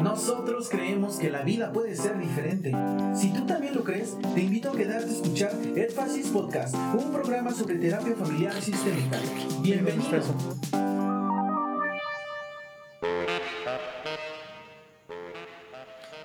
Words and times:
Nosotros 0.00 0.70
creemos 0.70 1.18
que 1.18 1.28
la 1.28 1.42
vida 1.42 1.72
puede 1.72 1.94
ser 1.94 2.18
diferente. 2.18 2.72
Si 3.14 3.30
tú 3.34 3.44
también 3.44 3.74
lo 3.74 3.84
crees, 3.84 4.16
te 4.34 4.40
invito 4.40 4.70
a 4.70 4.76
quedarte 4.76 5.10
a 5.10 5.12
escuchar 5.12 5.52
Énfasis 5.76 6.28
Podcast, 6.28 6.74
un 6.74 7.12
programa 7.12 7.50
sobre 7.50 7.74
terapia 7.74 8.14
familiar 8.16 8.54
sistémica. 8.62 9.18
Bienvenido. 9.60 10.22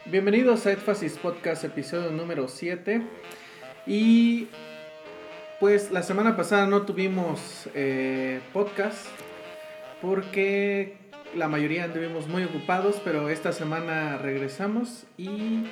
Bienvenidos 0.05 0.65
a 0.65 0.71
Énfasis 0.71 1.17
Podcast, 1.17 1.65
episodio 1.65 2.11
número 2.11 2.47
7. 2.47 3.01
Y 3.85 4.47
pues 5.59 5.91
la 5.91 6.01
semana 6.01 6.37
pasada 6.37 6.65
no 6.65 6.83
tuvimos 6.83 7.67
eh, 7.73 8.39
podcast 8.53 9.05
porque 10.01 11.04
la 11.35 11.47
mayoría 11.47 11.83
anduvimos 11.83 12.27
muy 12.27 12.43
ocupados, 12.43 13.01
pero 13.03 13.29
esta 13.29 13.51
semana 13.51 14.17
regresamos 14.17 15.05
y 15.17 15.65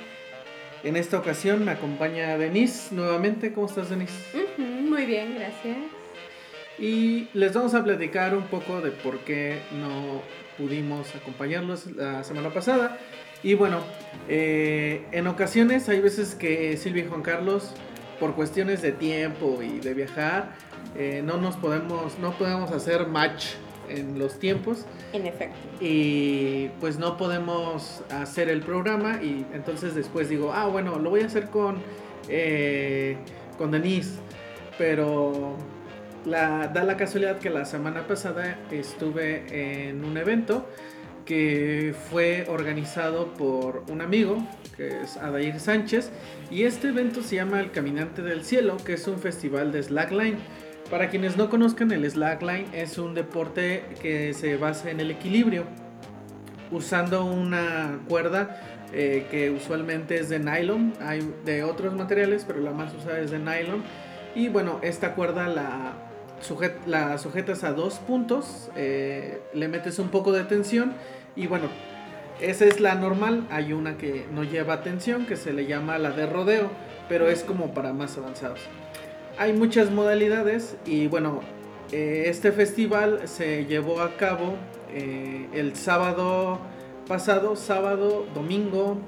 en 0.82 0.96
esta 0.96 1.18
ocasión 1.18 1.64
me 1.64 1.72
acompaña 1.72 2.36
Denise 2.36 2.94
nuevamente. 2.94 3.52
¿Cómo 3.52 3.66
estás, 3.66 3.90
Denise? 3.90 4.14
muy 4.58 5.06
bien, 5.06 5.34
gracias. 5.34 5.76
Y 6.78 7.28
les 7.32 7.54
vamos 7.54 7.74
a 7.74 7.82
platicar 7.84 8.36
un 8.36 8.44
poco 8.44 8.80
de 8.80 8.90
por 8.90 9.20
qué 9.20 9.60
no 9.72 10.22
pudimos 10.58 11.14
acompañarlos 11.14 11.86
la 11.92 12.24
semana 12.24 12.50
pasada. 12.50 12.98
Y 13.42 13.54
bueno, 13.54 13.80
eh, 14.28 15.04
en 15.12 15.26
ocasiones 15.26 15.88
hay 15.88 16.00
veces 16.00 16.34
que 16.34 16.76
Silvia 16.76 17.04
y 17.04 17.08
Juan 17.08 17.22
Carlos 17.22 17.74
por 18.18 18.34
cuestiones 18.34 18.82
de 18.82 18.92
tiempo 18.92 19.60
y 19.62 19.80
de 19.80 19.94
viajar, 19.94 20.54
eh, 20.96 21.22
no 21.24 21.36
nos 21.36 21.56
podemos, 21.56 22.18
no 22.18 22.32
podemos 22.32 22.70
hacer 22.70 23.06
match 23.06 23.54
en 23.88 24.18
los 24.18 24.38
tiempos. 24.38 24.86
En 25.12 25.26
efecto. 25.26 25.56
Y 25.80 26.68
pues 26.80 26.98
no 26.98 27.16
podemos 27.16 28.02
hacer 28.10 28.48
el 28.48 28.60
programa 28.60 29.22
y 29.22 29.46
entonces 29.52 29.94
después 29.94 30.28
digo, 30.28 30.52
ah, 30.52 30.66
bueno, 30.66 30.98
lo 30.98 31.10
voy 31.10 31.22
a 31.22 31.26
hacer 31.26 31.48
con, 31.48 31.76
eh, 32.28 33.16
con 33.58 33.70
Denise. 33.70 34.18
Pero 34.78 35.56
la, 36.24 36.68
da 36.68 36.84
la 36.84 36.96
casualidad 36.96 37.38
que 37.38 37.50
la 37.50 37.64
semana 37.64 38.06
pasada 38.06 38.58
estuve 38.70 39.88
en 39.88 40.04
un 40.04 40.16
evento 40.16 40.66
que 41.24 41.94
fue 42.10 42.44
organizado 42.48 43.32
por 43.34 43.84
un 43.88 44.00
amigo, 44.00 44.46
que 44.76 44.88
es 45.02 45.16
Adair 45.16 45.58
Sánchez, 45.58 46.10
y 46.50 46.64
este 46.64 46.88
evento 46.88 47.22
se 47.22 47.36
llama 47.36 47.60
El 47.60 47.70
Caminante 47.70 48.22
del 48.22 48.44
Cielo, 48.44 48.76
que 48.84 48.94
es 48.94 49.06
un 49.08 49.18
festival 49.18 49.72
de 49.72 49.82
slackline. 49.82 50.36
Para 50.90 51.08
quienes 51.08 51.36
no 51.36 51.48
conozcan, 51.48 51.90
el 51.92 52.08
slackline 52.08 52.66
es 52.72 52.98
un 52.98 53.14
deporte 53.14 53.84
que 54.02 54.34
se 54.34 54.56
basa 54.56 54.90
en 54.90 55.00
el 55.00 55.10
equilibrio, 55.10 55.64
usando 56.70 57.24
una 57.24 58.00
cuerda 58.06 58.60
eh, 58.92 59.26
que 59.30 59.50
usualmente 59.50 60.20
es 60.20 60.28
de 60.28 60.38
nylon, 60.38 60.92
hay 61.00 61.34
de 61.44 61.64
otros 61.64 61.94
materiales, 61.94 62.44
pero 62.46 62.60
la 62.60 62.72
más 62.72 62.94
usada 62.94 63.18
es 63.18 63.30
de 63.30 63.38
nylon. 63.38 63.82
Y 64.34 64.48
bueno, 64.48 64.78
esta 64.82 65.14
cuerda 65.14 65.48
la, 65.48 65.94
sujetas 66.40 67.64
a 67.64 67.72
dos 67.72 67.94
puntos, 68.00 68.70
eh, 68.76 69.40
le 69.54 69.68
metes 69.68 69.98
un 69.98 70.08
poco 70.08 70.32
de 70.32 70.44
tensión 70.44 70.92
y 71.34 71.46
bueno, 71.46 71.68
esa 72.40 72.66
es 72.66 72.80
la 72.80 72.94
normal. 72.94 73.46
Hay 73.50 73.72
una 73.72 73.96
que 73.96 74.26
no 74.32 74.44
lleva 74.44 74.82
tensión, 74.82 75.24
que 75.26 75.36
se 75.36 75.52
le 75.52 75.66
llama 75.66 75.98
la 75.98 76.10
de 76.10 76.26
rodeo, 76.26 76.70
pero 77.08 77.28
es 77.28 77.42
como 77.42 77.72
para 77.72 77.92
más 77.92 78.18
avanzados. 78.18 78.60
Hay 79.38 79.52
muchas 79.52 79.90
modalidades 79.90 80.76
y 80.86 81.08
bueno, 81.08 81.40
eh, 81.92 82.24
este 82.26 82.52
festival 82.52 83.22
se 83.26 83.66
llevó 83.66 84.00
a 84.00 84.16
cabo 84.16 84.56
eh, 84.90 85.48
el 85.52 85.74
sábado 85.74 86.60
pasado, 87.08 87.56
sábado, 87.56 88.26
domingo, 88.32 88.98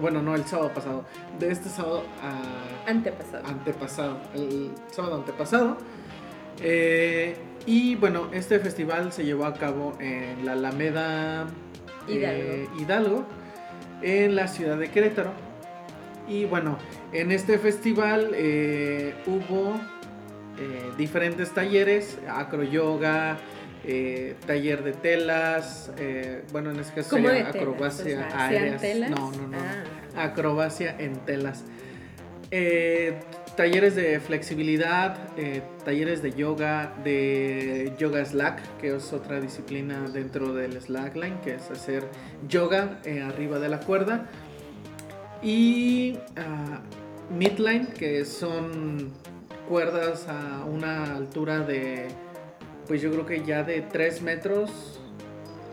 bueno, 0.00 0.22
no 0.22 0.34
el 0.34 0.44
sábado 0.44 0.72
pasado, 0.74 1.04
de 1.38 1.52
este 1.52 1.68
sábado 1.68 2.02
a... 2.22 2.90
Antepasado. 2.90 3.46
Antepasado, 3.46 4.18
el 4.34 4.70
sábado 4.90 5.14
antepasado. 5.16 5.76
Eh, 6.60 7.36
y 7.66 7.94
bueno, 7.96 8.28
este 8.32 8.58
festival 8.58 9.12
se 9.12 9.24
llevó 9.24 9.46
a 9.46 9.54
cabo 9.54 9.92
en 10.00 10.44
la 10.44 10.52
Alameda 10.52 11.46
eh, 12.08 12.68
Hidalgo. 12.78 13.24
en 14.02 14.36
la 14.36 14.48
ciudad 14.48 14.76
de 14.76 14.90
Querétaro. 14.90 15.53
Y 16.26 16.44
bueno, 16.46 16.78
en 17.12 17.32
este 17.32 17.58
festival 17.58 18.30
eh, 18.34 19.14
hubo 19.26 19.78
diferentes 20.96 21.52
talleres, 21.52 22.18
acroyoga, 22.28 23.38
taller 24.46 24.84
de 24.84 24.92
telas, 24.92 25.90
bueno, 26.52 26.70
en 26.70 26.78
este 26.78 26.94
caso 26.94 27.16
sería 27.16 27.48
acrobacia 27.48 28.28
aérea. 28.32 29.08
No, 29.10 29.32
no, 29.32 29.48
no. 29.48 29.58
Ah. 30.16 30.24
Acrobacia 30.24 30.94
en 30.98 31.16
telas. 31.26 31.64
talleres 33.56 33.96
de 33.96 34.20
flexibilidad, 34.20 35.18
talleres 35.84 36.22
de 36.22 36.32
yoga, 36.32 36.94
de 37.04 37.92
yoga 37.98 38.24
slack, 38.24 38.60
que 38.78 38.94
es 38.94 39.12
otra 39.12 39.40
disciplina 39.40 40.08
dentro 40.12 40.54
del 40.54 40.80
slackline, 40.80 41.40
que 41.40 41.54
es 41.54 41.70
hacer 41.70 42.04
yoga 42.48 43.00
eh, 43.04 43.22
arriba 43.22 43.58
de 43.58 43.68
la 43.68 43.80
cuerda. 43.80 44.28
Y 45.44 46.18
uh, 46.38 47.34
midline, 47.36 47.86
que 47.88 48.24
son 48.24 49.12
cuerdas 49.68 50.26
a 50.26 50.64
una 50.64 51.14
altura 51.14 51.60
de, 51.60 52.08
pues 52.88 53.02
yo 53.02 53.10
creo 53.12 53.26
que 53.26 53.44
ya 53.44 53.62
de 53.62 53.82
3 53.82 54.22
metros, 54.22 55.00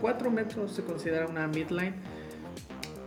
4 0.02 0.30
metros 0.30 0.74
se 0.74 0.84
considera 0.84 1.26
una 1.26 1.48
midline 1.48 1.96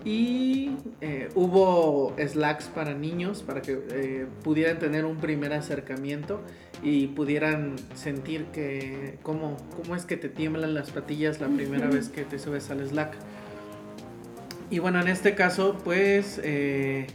y 0.05 0.77
eh, 1.01 1.31
hubo 1.35 2.15
slacks 2.19 2.67
para 2.67 2.93
niños 2.93 3.43
para 3.43 3.63
que 3.63 3.81
eh, 3.91 4.27
pudieran 4.43 4.79
tener 4.79 5.07
un 5.07 5.17
primer 5.17 5.55
acercamiento 5.55 6.43
y 6.83 7.09
pudieran 7.09 7.77
sentir 7.95 8.45
que 8.47 9.19
cómo, 9.23 9.57
cómo 9.77 9.97
es 9.97 10.05
que 10.05 10.19
te 10.19 10.29
tiemblan 10.29 10.75
las 10.75 10.91
patillas 10.91 11.41
la 11.41 11.49
primera 11.49 11.89
vez 11.89 12.11
que 12.11 12.25
te 12.25 12.39
subes 12.39 12.71
al 12.71 12.87
slack. 12.87 13.17
Y 14.71 14.79
bueno, 14.79 15.01
en 15.01 15.09
este 15.09 15.35
caso 15.35 15.79
pues 15.85 16.41
eh, 16.43 17.07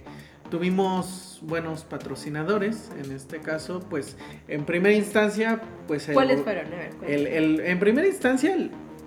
tuvimos 0.49 1.39
buenos 1.41 1.83
patrocinadores. 1.83 2.91
En 3.03 3.11
este 3.11 3.39
caso 3.39 3.79
pues 3.89 4.17
en 4.47 4.65
primera 4.65 4.95
instancia 4.95 5.61
pues... 5.87 6.09
¿Cuáles 6.11 6.41
fueron? 6.41 6.67
el, 7.07 7.59
en 7.61 7.79
primera 7.79 8.07
instancia 8.07 8.55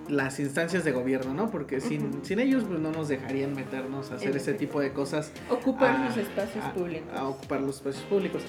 las 0.09 0.39
instancias 0.39 0.83
de 0.83 0.91
gobierno, 0.91 1.33
¿no? 1.33 1.49
Porque 1.49 1.79
sin, 1.79 2.23
sin 2.25 2.39
ellos 2.39 2.63
pues, 2.67 2.79
no 2.79 2.91
nos 2.91 3.07
dejarían 3.07 3.53
meternos 3.53 4.11
a 4.11 4.15
hacer 4.15 4.35
ese 4.35 4.53
tipo 4.53 4.79
de 4.81 4.91
cosas. 4.91 5.31
Ocupar 5.49 5.99
los 5.99 6.17
espacios 6.17 6.65
públicos. 6.65 7.09
A 7.15 7.27
ocupar 7.27 7.61
los 7.61 7.77
espacios 7.77 8.03
públicos. 8.05 8.43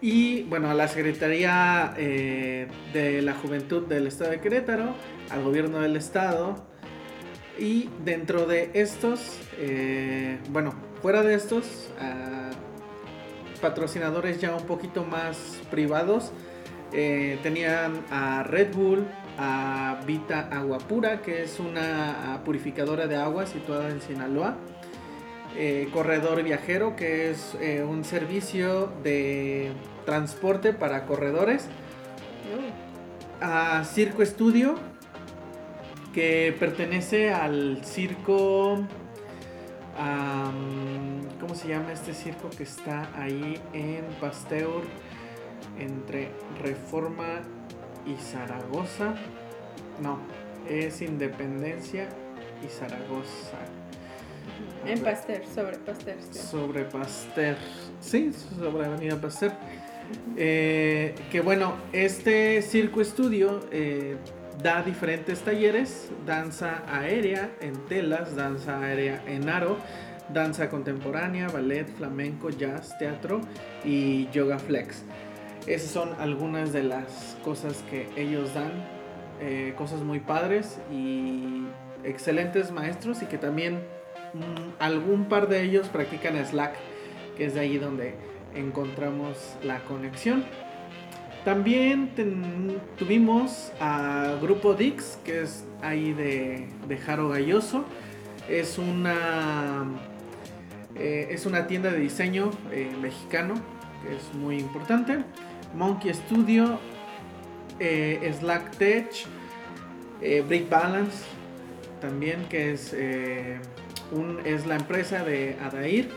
Y 0.00 0.42
bueno, 0.44 0.70
a 0.70 0.74
la 0.74 0.88
Secretaría 0.88 1.94
eh, 1.96 2.68
de 2.92 3.22
la 3.22 3.34
Juventud 3.34 3.86
del 3.86 4.06
Estado 4.06 4.32
de 4.32 4.40
Querétaro, 4.40 4.94
al 5.30 5.42
Gobierno 5.42 5.80
del 5.80 5.96
Estado. 5.96 6.66
Y 7.58 7.88
dentro 8.04 8.46
de 8.46 8.70
estos, 8.74 9.38
eh, 9.58 10.38
bueno, 10.50 10.74
fuera 11.00 11.22
de 11.22 11.34
estos, 11.34 11.90
patrocinadores 13.60 14.40
ya 14.40 14.54
un 14.54 14.66
poquito 14.66 15.04
más 15.04 15.38
privados, 15.70 16.32
eh, 16.92 17.38
tenían 17.42 18.04
a 18.10 18.42
Red 18.42 18.74
Bull, 18.74 19.06
a 19.38 20.00
Vita 20.06 20.48
Agua 20.52 20.78
Pura, 20.78 21.22
que 21.22 21.42
es 21.42 21.58
una 21.58 22.42
purificadora 22.44 23.06
de 23.06 23.16
agua 23.16 23.46
situada 23.46 23.88
en 23.88 24.00
Sinaloa. 24.00 24.56
Eh, 25.56 25.88
corredor 25.92 26.42
Viajero, 26.42 26.94
que 26.94 27.30
es 27.30 27.56
eh, 27.60 27.82
un 27.82 28.04
servicio 28.04 28.92
de 29.02 29.72
transporte 30.04 30.72
para 30.72 31.06
corredores. 31.06 31.68
A 33.40 33.84
Circo 33.84 34.22
Estudio, 34.22 34.76
que 36.14 36.54
pertenece 36.58 37.32
al 37.32 37.84
circo... 37.84 38.86
¿Cómo 41.40 41.54
se 41.54 41.68
llama 41.68 41.92
este 41.92 42.14
circo 42.14 42.48
que 42.50 42.62
está 42.62 43.10
ahí 43.16 43.60
en 43.72 44.04
Pasteur? 44.20 44.82
Entre 45.78 46.30
Reforma 46.62 47.42
y 48.06 48.14
Zaragoza. 48.20 49.14
No, 50.02 50.18
es 50.68 51.02
Independencia 51.02 52.08
y 52.64 52.68
Zaragoza. 52.68 53.58
En 54.86 55.00
Pasteur, 55.00 55.42
sobre 55.46 55.78
Pasteur. 55.78 56.16
Sobre 56.32 56.84
Pasteur, 56.84 57.56
sí, 58.00 58.32
sobre 58.32 58.86
Avenida 58.86 59.20
Pasteur. 59.20 59.52
Eh, 60.36 61.14
que 61.30 61.40
bueno, 61.40 61.74
este 61.92 62.60
circo 62.62 63.00
estudio 63.00 63.60
eh, 63.70 64.16
da 64.62 64.82
diferentes 64.82 65.40
talleres, 65.40 66.10
danza 66.26 66.82
aérea 66.88 67.50
en 67.60 67.74
telas, 67.86 68.36
danza 68.36 68.80
aérea 68.80 69.22
en 69.26 69.48
aro, 69.48 69.76
danza 70.28 70.70
contemporánea, 70.70 71.48
ballet, 71.48 71.86
flamenco, 71.96 72.50
jazz, 72.50 72.96
teatro 72.98 73.40
y 73.84 74.28
yoga 74.30 74.58
flex. 74.58 75.02
Esas 75.66 75.90
son 75.90 76.10
algunas 76.18 76.72
de 76.72 76.82
las 76.82 77.36
cosas 77.42 77.82
que 77.90 78.08
ellos 78.16 78.52
dan, 78.54 78.72
eh, 79.40 79.74
cosas 79.76 80.00
muy 80.00 80.20
padres 80.20 80.78
y 80.92 81.66
excelentes 82.04 82.70
maestros 82.70 83.22
y 83.22 83.26
que 83.26 83.38
también 83.38 83.76
mm, 84.34 84.74
algún 84.78 85.26
par 85.26 85.48
de 85.48 85.62
ellos 85.62 85.88
practican 85.88 86.36
Slack, 86.44 86.74
que 87.36 87.46
es 87.46 87.54
de 87.54 87.60
ahí 87.60 87.78
donde 87.78 88.14
encontramos 88.54 89.56
la 89.62 89.80
conexión. 89.80 90.44
También 91.44 92.10
tuvimos 92.96 93.70
a 93.78 94.38
Grupo 94.40 94.72
Dix, 94.72 95.18
que 95.24 95.42
es 95.42 95.66
ahí 95.82 96.14
de, 96.14 96.66
de 96.88 96.96
Jaro 96.96 97.28
Galloso. 97.28 97.84
Es 98.48 98.78
una, 98.78 99.84
eh, 100.94 101.28
es 101.30 101.44
una 101.44 101.66
tienda 101.66 101.90
de 101.90 101.98
diseño 101.98 102.50
eh, 102.72 102.90
mexicano, 102.98 103.54
que 104.02 104.16
es 104.16 104.34
muy 104.34 104.56
importante. 104.58 105.18
Monkey 105.74 106.14
Studio, 106.14 106.78
eh, 107.78 108.32
Slack 108.38 108.76
Tech, 108.78 109.10
Brick 110.48 110.70
Balance, 110.70 111.24
también, 112.00 112.46
que 112.48 112.72
es, 112.72 112.96
un, 114.12 114.40
es 114.46 114.64
la 114.64 114.76
empresa 114.76 115.22
de 115.22 115.58
Adair, 115.62 116.08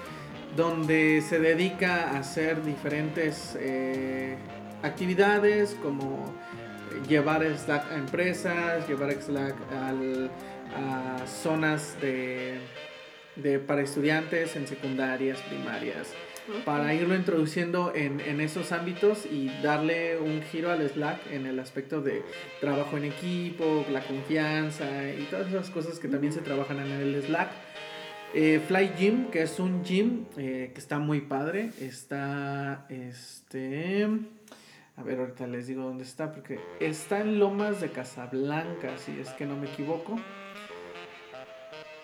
donde 0.55 1.21
se 1.21 1.39
dedica 1.39 2.11
a 2.11 2.19
hacer 2.19 2.63
diferentes 2.63 3.57
actividades 4.83 5.75
como 5.81 6.25
llevar 7.07 7.45
Slack 7.57 7.91
a 7.91 7.95
empresas, 7.95 8.87
llevar 8.87 9.11
Slack 9.13 9.55
a 9.71 11.25
zonas 11.27 11.97
de, 12.01 12.59
para 13.59 13.81
estudiantes 13.81 14.55
en 14.55 14.67
secundarias, 14.67 15.39
primarias, 15.41 16.13
para 16.65 16.93
irlo 16.93 17.15
introduciendo 17.15 17.93
en, 17.93 18.21
en, 18.21 18.39
esos 18.39 18.71
ámbitos 18.71 19.25
y 19.25 19.49
darle 19.61 20.17
un 20.17 20.41
giro 20.41 20.71
al 20.71 20.87
Slack 20.87 21.31
en 21.31 21.45
el 21.45 21.59
aspecto 21.59 22.01
de 22.01 22.23
trabajo 22.61 22.97
en 22.97 23.05
equipo, 23.05 23.85
la 23.91 24.01
confianza 24.01 25.09
y 25.11 25.23
todas 25.29 25.47
esas 25.49 25.69
cosas 25.69 25.99
que 25.99 26.07
también 26.07 26.33
se 26.33 26.41
trabajan 26.41 26.79
en 26.79 26.91
el 26.91 27.21
Slack. 27.23 27.49
Eh, 28.33 28.61
Fly 28.67 28.91
Gym, 28.97 29.31
que 29.31 29.41
es 29.41 29.59
un 29.59 29.83
gym 29.83 30.25
eh, 30.37 30.71
que 30.73 30.79
está 30.79 30.99
muy 30.99 31.21
padre, 31.21 31.71
está 31.79 32.85
este 32.89 34.07
a 34.97 35.03
ver, 35.03 35.19
ahorita 35.19 35.45
les 35.45 35.67
digo 35.67 35.83
dónde 35.83 36.03
está, 36.03 36.31
porque 36.31 36.59
está 36.79 37.21
en 37.21 37.39
Lomas 37.39 37.79
de 37.79 37.91
Casablanca, 37.91 38.97
si 38.97 39.19
es 39.19 39.29
que 39.29 39.45
no 39.45 39.55
me 39.55 39.67
equivoco. 39.67 40.19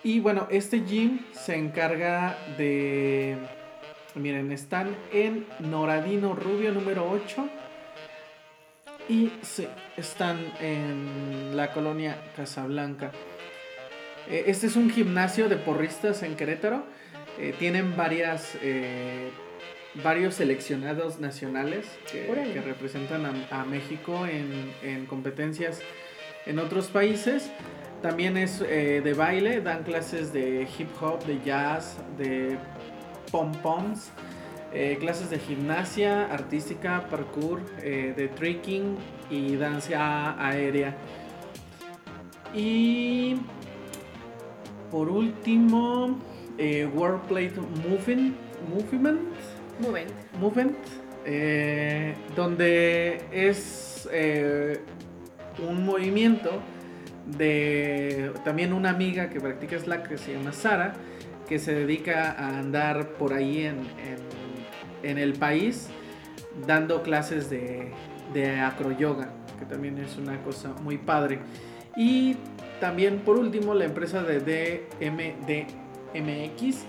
Y 0.04 0.20
bueno, 0.20 0.48
este 0.52 0.82
gym 0.86 1.22
se 1.32 1.56
encarga 1.56 2.38
de... 2.58 3.38
Miren, 4.14 4.52
están 4.52 4.96
en 5.12 5.48
Noradino 5.60 6.36
Rubio 6.36 6.72
número 6.72 7.10
8. 7.10 7.50
Y 9.10 9.32
sí, 9.42 9.68
están 9.98 10.38
en 10.62 11.58
la 11.58 11.74
colonia 11.74 12.16
Casablanca. 12.36 13.12
Eh, 14.30 14.44
este 14.48 14.68
es 14.68 14.76
un 14.76 14.92
gimnasio 14.92 15.50
de 15.50 15.56
porristas 15.56 16.22
en 16.22 16.36
Querétaro. 16.36 16.84
Eh, 17.40 17.56
tienen 17.58 17.98
varias 17.98 18.56
eh, 18.62 19.32
varios 20.02 20.36
seleccionados 20.36 21.20
nacionales 21.20 21.86
que, 22.12 22.62
representan 22.62 23.26
a, 23.52 23.66
México 23.66 24.26
en, 24.26 25.06
competencias 25.06 25.82
en 26.46 26.60
otros 26.60 26.88
países. 26.88 27.52
También 28.02 28.36
es 28.36 28.62
eh, 28.62 29.02
de 29.02 29.14
baile, 29.14 29.62
dan 29.62 29.84
clases 29.84 30.34
de 30.34 30.68
hip 30.78 30.90
hop, 31.02 31.24
de 31.26 31.40
jazz, 31.46 31.98
de 32.18 32.58
pom-poms, 33.32 34.12
eh, 34.74 34.98
clases 35.00 35.30
de 35.30 35.40
gimnasia 35.40 36.26
artística, 36.26 37.08
parkour, 37.10 37.62
eh, 37.82 38.14
de 38.16 38.28
tricking 38.28 38.98
y 39.30 39.56
danza 39.56 40.36
aérea. 40.44 40.98
Y 42.54 43.38
por 44.92 45.08
último, 45.10 46.20
World 46.94 47.22
Plate 47.28 47.56
Movement, 47.88 48.36
Movement 48.70 49.22
Movement. 49.80 50.12
Movement, 50.40 50.76
eh, 51.26 52.16
donde 52.36 53.22
es 53.32 54.08
eh, 54.12 54.80
un 55.68 55.86
movimiento 55.86 56.62
de 57.38 58.32
también 58.44 58.74
una 58.74 58.90
amiga 58.90 59.30
que 59.30 59.40
practica 59.40 59.80
Slack 59.80 60.10
que 60.10 60.18
se 60.18 60.34
llama 60.34 60.52
Sara, 60.52 60.94
que 61.48 61.60
se 61.60 61.74
dedica 61.74 62.32
a 62.32 62.60
andar 62.60 63.14
por 63.14 63.34
ahí 63.34 63.66
en, 63.66 63.88
en, 65.04 65.18
el 65.18 65.34
país 65.34 65.90
dando 66.66 67.04
clases 67.04 67.50
de, 67.50 67.92
de 68.34 68.60
acroyoga, 68.60 69.30
que 69.60 69.66
también 69.66 69.98
es 69.98 70.18
una 70.18 70.42
cosa 70.44 70.74
muy 70.82 70.98
padre. 70.98 71.40
Y 71.96 72.38
también 72.80 73.20
por 73.20 73.38
último 73.38 73.74
la 73.74 73.86
empresa 73.86 74.24
de 74.24 74.40
DMDMX, 75.00 76.84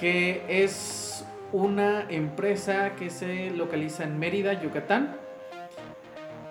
que 0.00 0.42
es 0.48 1.24
una 1.52 2.06
empresa 2.08 2.94
que 2.96 3.10
se 3.10 3.50
localiza 3.50 4.04
en 4.04 4.18
Mérida, 4.18 4.60
Yucatán. 4.60 5.16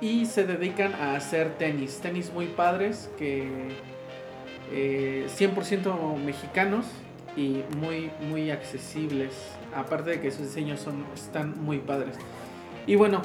Y 0.01 0.25
se 0.25 0.45
dedican 0.45 0.94
a 0.94 1.15
hacer 1.15 1.57
tenis, 1.57 2.00
tenis 2.01 2.31
muy 2.33 2.47
padres 2.47 3.09
que 3.18 3.47
100% 4.71 4.71
eh, 4.71 6.25
mexicanos 6.25 6.86
y 7.38 7.63
muy 7.77 8.12
muy 8.30 8.51
accesibles. 8.51 9.31
Aparte 9.74 10.12
de 10.12 10.21
que 10.21 10.31
sus 10.31 10.47
diseños 10.47 10.81
son, 10.81 11.06
están 11.13 11.63
muy 11.63 11.80
padres. 11.80 12.15
Y 12.88 12.95
bueno, 12.95 13.21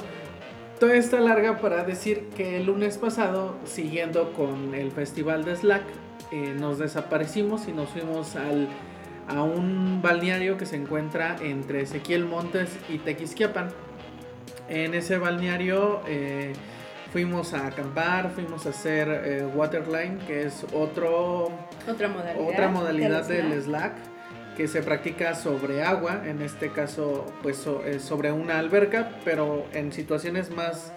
toda 0.79 0.95
esta 0.95 1.19
larga 1.19 1.59
para 1.59 1.83
decir 1.83 2.29
que 2.35 2.57
el 2.57 2.65
lunes 2.65 2.97
pasado, 2.97 3.55
siguiendo 3.65 4.33
con 4.33 4.73
el 4.73 4.91
festival 4.91 5.43
de 5.43 5.55
Slack, 5.55 5.83
eh, 6.31 6.55
nos 6.57 6.79
desaparecimos 6.79 7.67
y 7.67 7.73
nos 7.73 7.89
fuimos 7.89 8.35
al 8.35 8.67
a 9.27 9.43
un 9.43 10.01
balneario 10.01 10.57
que 10.57 10.65
se 10.65 10.75
encuentra 10.75 11.35
entre 11.41 11.81
Ezequiel 11.81 12.25
Montes 12.25 12.77
y 12.89 12.97
Tequisquiapan. 12.97 13.69
En 14.69 14.93
ese 14.93 15.17
balneario 15.17 16.01
eh, 16.07 16.53
fuimos 17.11 17.53
a 17.53 17.67
acampar, 17.67 18.31
fuimos 18.31 18.65
a 18.65 18.69
hacer 18.69 19.09
eh, 19.09 19.45
waterline, 19.53 20.17
que 20.19 20.43
es 20.43 20.65
otro, 20.73 21.51
otra 21.87 22.07
modalidad, 22.07 22.49
otra 22.49 22.67
modalidad 22.69 23.27
del, 23.27 23.61
slack. 23.61 23.93
que 24.55 24.67
se 24.67 24.81
practica 24.81 25.35
sobre 25.35 25.83
agua, 25.83 26.21
en 26.25 26.41
este 26.41 26.69
caso 26.69 27.25
pues 27.41 27.67
eh, 27.85 27.99
sobre 27.99 28.31
una 28.31 28.59
alberca, 28.59 29.11
pero 29.25 29.65
en 29.73 29.91
situaciones 29.91 30.51
más 30.51 30.93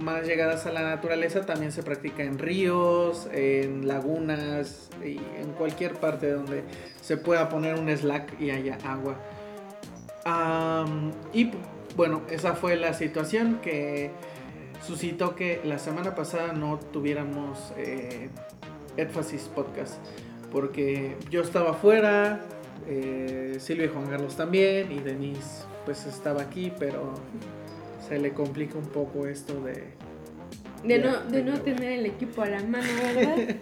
más 0.00 0.26
llegadas 0.26 0.66
a 0.66 0.72
la 0.72 0.82
naturaleza 0.82 1.44
también 1.46 1.72
se 1.72 1.82
practica 1.82 2.22
en 2.22 2.38
ríos, 2.38 3.28
en 3.32 3.86
lagunas 3.86 4.90
y 5.04 5.18
en 5.40 5.52
cualquier 5.56 5.94
parte 5.94 6.30
donde 6.30 6.64
se 7.00 7.16
pueda 7.16 7.48
poner 7.48 7.74
un 7.74 7.88
slack 7.88 8.40
y 8.40 8.50
haya 8.50 8.78
agua. 8.84 9.16
y 11.32 11.50
bueno, 11.96 12.22
esa 12.30 12.54
fue 12.54 12.76
la 12.76 12.94
situación 12.94 13.60
que 13.62 14.10
suscitó 14.86 15.34
que 15.34 15.60
la 15.64 15.78
semana 15.78 16.14
pasada 16.14 16.52
no 16.52 16.78
tuviéramos 16.78 17.72
eh, 17.76 18.28
Podcast 19.54 19.94
porque 20.50 21.16
yo 21.30 21.42
estaba 21.42 21.70
afuera, 21.70 22.40
eh, 22.86 23.56
Silvia 23.60 23.86
y 23.86 23.88
Juan 23.88 24.06
Carlos 24.06 24.36
también 24.36 24.92
y 24.92 24.98
Denise 24.98 25.64
pues 25.84 26.06
estaba 26.06 26.42
aquí, 26.42 26.72
pero 26.78 27.14
se 28.10 28.18
le 28.18 28.32
complica 28.32 28.76
un 28.76 28.86
poco 28.86 29.26
esto 29.26 29.62
de... 29.62 29.84
De, 30.82 30.98
no, 30.98 31.20
de 31.20 31.44
no 31.44 31.60
tener 31.60 32.00
el 32.00 32.06
equipo 32.06 32.42
a 32.42 32.46
la 32.48 32.60
mano, 32.64 32.88
¿verdad? 33.14 33.56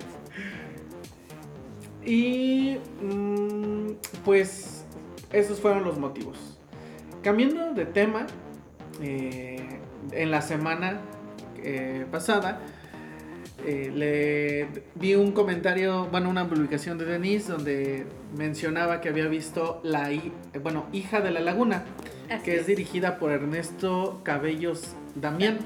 y 2.05 2.78
mm, 3.02 3.90
pues 4.25 4.87
esos 5.31 5.61
fueron 5.61 5.85
los 5.85 5.99
motivos. 5.99 6.59
Cambiando 7.23 7.75
de 7.75 7.85
tema, 7.85 8.26
eh, 9.02 9.81
en 10.12 10.31
la 10.31 10.40
semana 10.40 11.02
eh, 11.62 12.07
pasada 12.11 12.61
eh, 13.67 13.93
le 13.95 14.83
vi 14.95 15.14
un 15.14 15.33
comentario, 15.33 16.07
bueno, 16.07 16.31
una 16.31 16.49
publicación 16.49 16.97
de 16.97 17.05
Denise 17.05 17.52
donde 17.52 18.07
mencionaba 18.35 19.02
que 19.02 19.11
había 19.11 19.26
visto 19.26 19.81
la 19.83 20.11
bueno, 20.62 20.87
hija 20.93 21.21
de 21.21 21.33
la 21.33 21.40
laguna 21.40 21.85
que 22.44 22.56
es. 22.56 22.66
dirigida 22.66 23.18
por 23.18 23.30
Ernesto 23.32 24.20
Cabellos 24.23 24.94
Damián. 25.14 25.58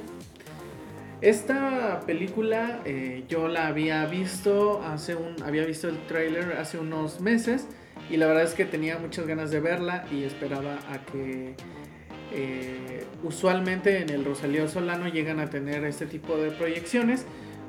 Esta 1.21 2.01
película 2.07 2.81
eh, 2.85 3.25
yo 3.29 3.49
la 3.49 3.69
había 3.69 4.05
visto 4.07 4.83
hace 4.83 5.15
un, 5.15 5.41
había 5.45 5.65
visto 5.65 5.89
el 5.89 5.99
tráiler 6.07 6.57
hace 6.59 6.79
unos 6.79 7.21
meses 7.21 7.69
y 8.11 8.17
la 8.17 8.27
verdad 8.27 8.43
es 8.43 8.55
que 8.55 8.65
tenía 8.65 8.99
muchas 8.99 9.27
ganas 9.27 9.51
de 9.51 9.61
verla 9.61 10.05
y 10.11 10.25
esperaba 10.25 10.79
a 10.91 11.05
que 11.05 11.55
eh, 12.33 13.05
usualmente 13.23 14.01
en 14.01 14.11
el 14.11 14.25
Rosalío 14.25 14.67
Solano 14.69 15.07
llegan 15.07 15.39
a 15.39 15.49
tener 15.49 15.85
este 15.85 16.07
tipo 16.07 16.37
de 16.37 16.51
proyecciones, 16.51 17.25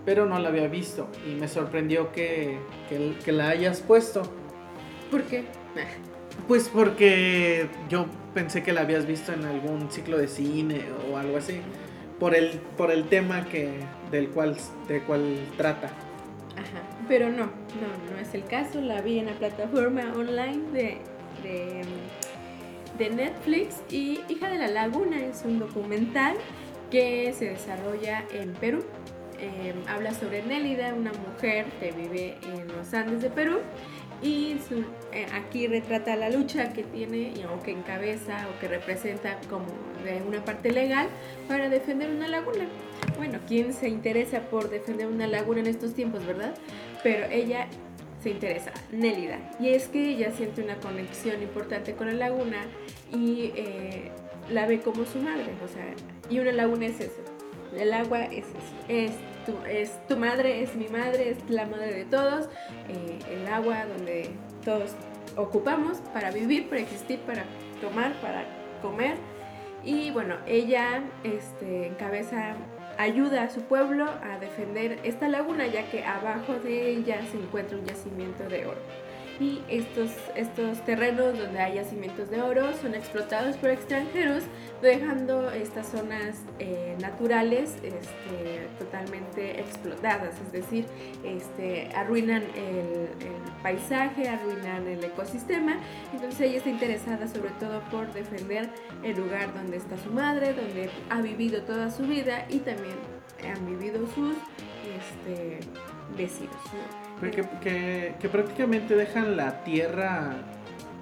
pero 0.06 0.26
no 0.26 0.40
la 0.40 0.50
había 0.50 0.68
visto 0.68 1.10
y 1.28 1.36
me 1.36 1.48
sorprendió 1.48 2.12
que, 2.12 2.58
que, 2.90 3.16
que 3.24 3.32
la 3.32 3.50
hayas 3.50 3.82
puesto. 3.82 4.24
¿Por 5.12 5.24
qué? 5.24 5.44
Pues 6.48 6.70
porque 6.70 7.68
yo 7.90 8.06
pensé 8.34 8.64
que 8.64 8.74
la 8.74 8.82
habías 8.82 9.06
visto 9.06 9.32
en 9.34 9.46
algún 9.46 9.90
ciclo 9.92 10.18
de 10.18 10.28
cine 10.28 10.82
o 11.12 11.18
algo 11.18 11.38
así. 11.38 11.62
por 12.20 12.36
el, 12.36 12.60
por 12.78 12.92
el 12.92 13.06
tema 13.06 13.46
que, 13.46 13.70
del 14.12 14.30
cual, 14.30 14.56
de 14.88 15.02
trata. 15.58 15.88
Ajá, 16.56 16.84
pero 17.08 17.30
no, 17.30 17.46
no, 17.46 18.12
no 18.12 18.20
es 18.22 18.34
el 18.34 18.46
caso. 18.46 18.82
La 18.82 19.02
vi 19.02 19.20
en 19.20 19.26
la 19.26 19.34
plataforma 19.34 20.14
online 20.16 20.62
de, 20.72 20.98
de, 21.44 21.82
de 22.98 23.10
Netflix 23.10 23.82
y 23.90 24.22
Hija 24.30 24.50
de 24.50 24.58
la 24.58 24.68
Laguna 24.68 25.18
es 25.18 25.44
un 25.46 25.60
documental 25.60 26.36
que 26.92 27.34
se 27.34 27.50
desarrolla 27.50 28.24
en 28.32 28.54
Perú. 28.54 28.84
Eh, 29.40 29.74
habla 29.90 30.14
sobre 30.14 30.44
Nélida, 30.44 30.94
una 30.94 31.12
mujer 31.12 31.66
que 31.80 31.92
vive 31.92 32.38
en 32.44 32.68
los 32.68 32.94
Andes 32.94 33.22
de 33.22 33.30
Perú 33.30 33.58
y 34.24 34.58
su, 34.68 34.80
eh, 35.12 35.26
aquí 35.34 35.68
retrata 35.68 36.16
la 36.16 36.30
lucha 36.30 36.72
que 36.72 36.84
tiene 36.84 37.34
o 37.54 37.62
que 37.62 37.72
encabeza 37.72 38.48
o 38.50 38.60
que 38.60 38.68
representa 38.70 39.40
como 39.50 39.66
de 40.04 40.22
una 40.26 40.44
parte 40.46 40.72
legal 40.72 41.08
para 41.48 41.70
defender 41.70 42.10
una 42.10 42.28
laguna. 42.28 42.68
Bueno, 43.18 43.40
¿quién 43.48 43.74
se 43.74 43.90
interesa 43.90 44.42
por 44.50 44.70
defender 44.70 45.08
una 45.08 45.28
laguna 45.28 45.60
en 45.60 45.68
estos 45.68 45.94
tiempos, 45.94 46.26
verdad? 46.26 46.56
Pero 47.04 47.26
ella 47.30 47.68
se 48.22 48.30
interesa, 48.30 48.72
Nélida. 48.92 49.40
Y 49.60 49.70
es 49.70 49.90
que 49.90 50.12
ella 50.12 50.32
siente 50.32 50.64
una 50.64 50.78
conexión 50.78 51.44
importante 51.44 51.94
con 51.94 52.08
la 52.08 52.14
laguna 52.14 52.66
y 53.12 53.52
eh, 53.56 54.12
la 54.50 54.66
ve 54.66 54.80
como 54.80 55.06
su 55.06 55.20
madre. 55.20 55.52
O 55.64 55.68
sea, 55.68 55.86
y 56.30 56.40
una 56.40 56.54
laguna 56.54 56.86
es 56.86 57.02
eso. 57.02 57.22
El 57.78 57.92
agua 57.92 58.24
es 58.26 58.46
eso. 58.46 58.76
Es 58.88 59.12
tu, 59.46 59.58
es 59.68 60.06
tu 60.08 60.18
madre, 60.18 60.62
es 60.62 60.76
mi 60.76 60.88
madre, 60.88 61.32
es 61.32 61.50
la 61.50 61.66
madre 61.66 61.94
de 61.94 62.06
todos. 62.06 62.50
Eh, 62.90 63.20
el 63.32 63.48
agua 63.48 63.86
donde 63.86 64.32
todos 64.64 64.92
ocupamos 65.36 65.98
para 66.14 66.32
vivir, 66.32 66.70
para 66.70 66.82
existir, 66.82 67.20
para 67.20 67.44
tomar, 67.82 68.14
para 68.22 68.46
comer. 68.82 69.18
Y 69.84 70.12
bueno, 70.12 70.38
ella 70.48 71.04
este, 71.24 71.88
encabeza, 71.88 72.56
ayuda 72.98 73.44
a 73.44 73.50
su 73.50 73.62
pueblo 73.62 74.06
a 74.06 74.40
defender 74.40 75.00
esta 75.04 75.28
laguna, 75.28 75.68
ya 75.68 75.90
que 75.90 76.06
abajo 76.06 76.54
de 76.54 76.92
ella 76.92 77.22
se 77.32 77.38
encuentra 77.38 77.78
un 77.78 77.86
yacimiento 77.86 78.44
de 78.46 78.66
oro 78.66 79.03
y 79.40 79.62
estos, 79.68 80.12
estos 80.36 80.84
terrenos 80.86 81.38
donde 81.38 81.60
hay 81.60 81.76
yacimientos 81.76 82.30
de 82.30 82.42
oro 82.42 82.74
son 82.82 82.96
explotados 82.96 83.58
por 83.58 83.70
extranjeros, 83.70 84.44
dejando 84.82 85.50
estas 85.52 85.88
zonas 85.88 86.42
eh, 86.60 86.96
naturales 87.00 87.76
este, 87.84 88.68
totalmente 88.80 89.60
explotadas, 89.60 90.36
es 90.46 90.52
decir, 90.52 90.86
este, 91.24 91.90
arruinan 91.96 92.44
el, 92.56 93.10
paisaje, 93.62 94.28
arruinan 94.28 94.88
el 94.88 95.04
ecosistema. 95.04 95.78
Entonces 96.14 96.42
ella 96.42 96.58
está 96.58 96.70
interesada 96.70 97.28
sobre 97.28 97.52
todo 97.60 97.82
por 97.90 98.12
defender 98.14 98.70
el 99.04 99.18
lugar 99.18 99.54
donde 99.54 99.78
está 99.78 99.98
su 99.98 100.12
madre, 100.12 100.54
donde 100.54 100.90
ha 101.10 101.22
vivido 101.22 101.62
toda 101.62 101.90
su 101.90 102.04
vida 102.04 102.46
y 102.50 102.60
también 102.60 102.96
han 103.44 103.66
vivido 103.66 104.06
sus 104.08 104.36
este, 104.98 105.60
vecinos 106.18 106.52
que, 107.22 108.30
prácticamente 108.32 108.96
dejan 108.96 109.38
la 109.38 109.64
tierra 109.64 110.34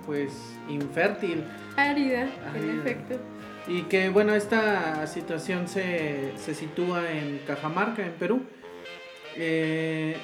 pues 0.05 0.31
infértil. 0.69 1.43
Árida, 1.75 2.29
en 2.55 2.79
efecto. 2.79 3.19
Y 3.67 3.83
que 3.83 4.09
bueno, 4.09 4.33
esta 4.33 5.05
situación 5.07 5.67
se, 5.67 6.31
sitúa 6.37 7.11
en 7.11 7.39
Cajamarca, 7.45 8.05
en 8.05 8.13
Perú. 8.13 8.41
Eh, 9.35 10.17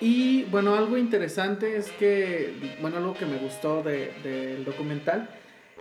y 0.00 0.44
bueno, 0.44 0.74
algo 0.74 0.96
interesante 0.96 1.76
es 1.76 1.90
que, 1.92 2.76
bueno, 2.80 2.98
algo 2.98 3.14
que 3.14 3.26
me 3.26 3.36
gustó 3.38 3.82
del 3.82 4.64
documental 4.64 5.28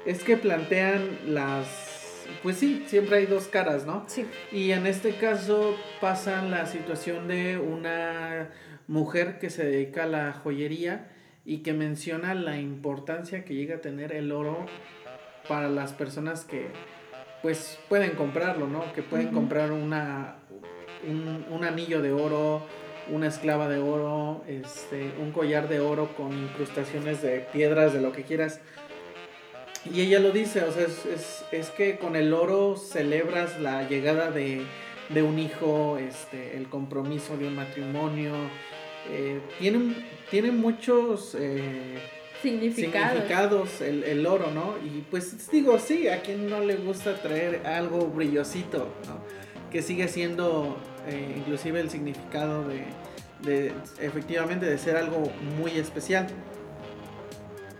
es 0.05 0.24
que 0.24 0.38
plantean 0.38 1.19
las 1.27 1.96
pues 2.43 2.57
sí, 2.57 2.84
siempre 2.88 3.17
hay 3.17 3.25
dos 3.25 3.48
caras, 3.48 3.86
¿no? 3.86 4.05
Sí. 4.07 4.25
Y 4.51 4.72
en 4.72 4.88
este 4.88 5.15
caso 5.15 5.75
pasan 6.01 6.51
la 6.51 6.65
situación 6.65 7.27
de 7.27 7.57
una 7.57 8.50
mujer 8.88 9.39
que 9.39 9.50
se 9.50 9.65
dedica 9.65 10.03
a 10.03 10.07
la 10.07 10.34
joyería 10.34 11.10
y 11.46 11.60
que 11.60 11.74
menciona 11.74 12.34
la 12.34 12.57
importancia 12.57 13.46
que 13.46 13.53
llega 13.55 13.77
a 13.77 13.81
tener 13.81 14.12
el 14.12 14.31
oro 14.31 14.65
para 15.48 15.69
las 15.69 15.93
personas 15.93 16.43
que 16.43 16.67
pues 17.41 17.79
pueden 17.88 18.12
comprarlo, 18.12 18.67
¿no? 18.67 18.91
Que 18.93 19.03
pueden 19.03 19.29
comprar 19.29 19.72
una, 19.72 20.38
un, 21.07 21.63
anillo 21.63 22.01
de 22.01 22.12
oro, 22.12 22.63
una 23.10 23.27
esclava 23.27 23.69
de 23.69 23.77
oro, 23.77 24.43
este, 24.48 25.13
un 25.22 25.31
collar 25.31 25.69
de 25.69 25.79
oro 25.79 26.15
con 26.17 26.34
incrustaciones 26.34 27.22
de 27.22 27.39
piedras, 27.53 27.93
de 27.93 28.01
lo 28.01 28.12
que 28.12 28.24
quieras. 28.24 28.60
Y 29.94 30.01
ella 30.01 30.20
lo 30.20 30.32
dice, 30.32 30.63
o 30.63 30.72
sea, 30.72 30.84
es, 30.84 31.46
es 31.51 31.70
que 31.72 31.98
con 31.98 32.15
el 32.15 32.34
oro 32.34 32.75
celebras 32.75 33.60
la 33.60 33.88
llegada 33.88 34.32
de, 34.32 34.65
de 35.10 35.24
un 35.24 35.39
hijo, 35.39 35.98
este, 35.98 36.58
el 36.58 36.67
compromiso 36.67 37.38
de 37.38 37.48
un 37.48 37.56
matrimonio, 37.56 38.34
eh, 39.10 39.39
tiene, 40.29 40.51
muchos 40.51 41.36
eh, 41.39 41.98
significados, 42.41 43.82
el, 43.82 44.25
oro, 44.25 44.51
¿no? 44.51 44.75
Y 44.84 45.01
pues 45.10 45.50
digo, 45.50 45.79
sí, 45.79 46.10
a 46.10 46.22
quien 46.22 46.50
no 46.50 46.60
le 46.60 46.75
gusta 46.75 47.15
traer 47.15 47.65
algo 47.65 48.08
brillosito, 48.08 48.89
¿no? 49.08 49.20
Que 49.72 49.82
sigue 49.82 50.08
siendo 50.08 50.77
eh, 51.08 51.36
inclusive 51.38 51.79
el 51.79 51.89
significado 51.89 52.65
de, 52.67 53.72
efectivamente 54.01 54.65
de 54.65 54.77
ser 54.77 54.98
algo 54.98 55.32
muy 55.58 55.72
especial. 55.72 56.27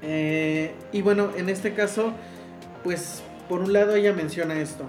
Eh, 0.02 0.74
y 0.92 1.02
bueno, 1.02 1.32
en 1.36 1.50
este 1.50 1.74
caso, 1.74 2.14
pues 2.84 3.24
por 3.50 3.62
un 3.62 3.74
lado 3.74 3.96
ella 3.96 4.14
menciona 4.14 4.60
esto. 4.60 4.86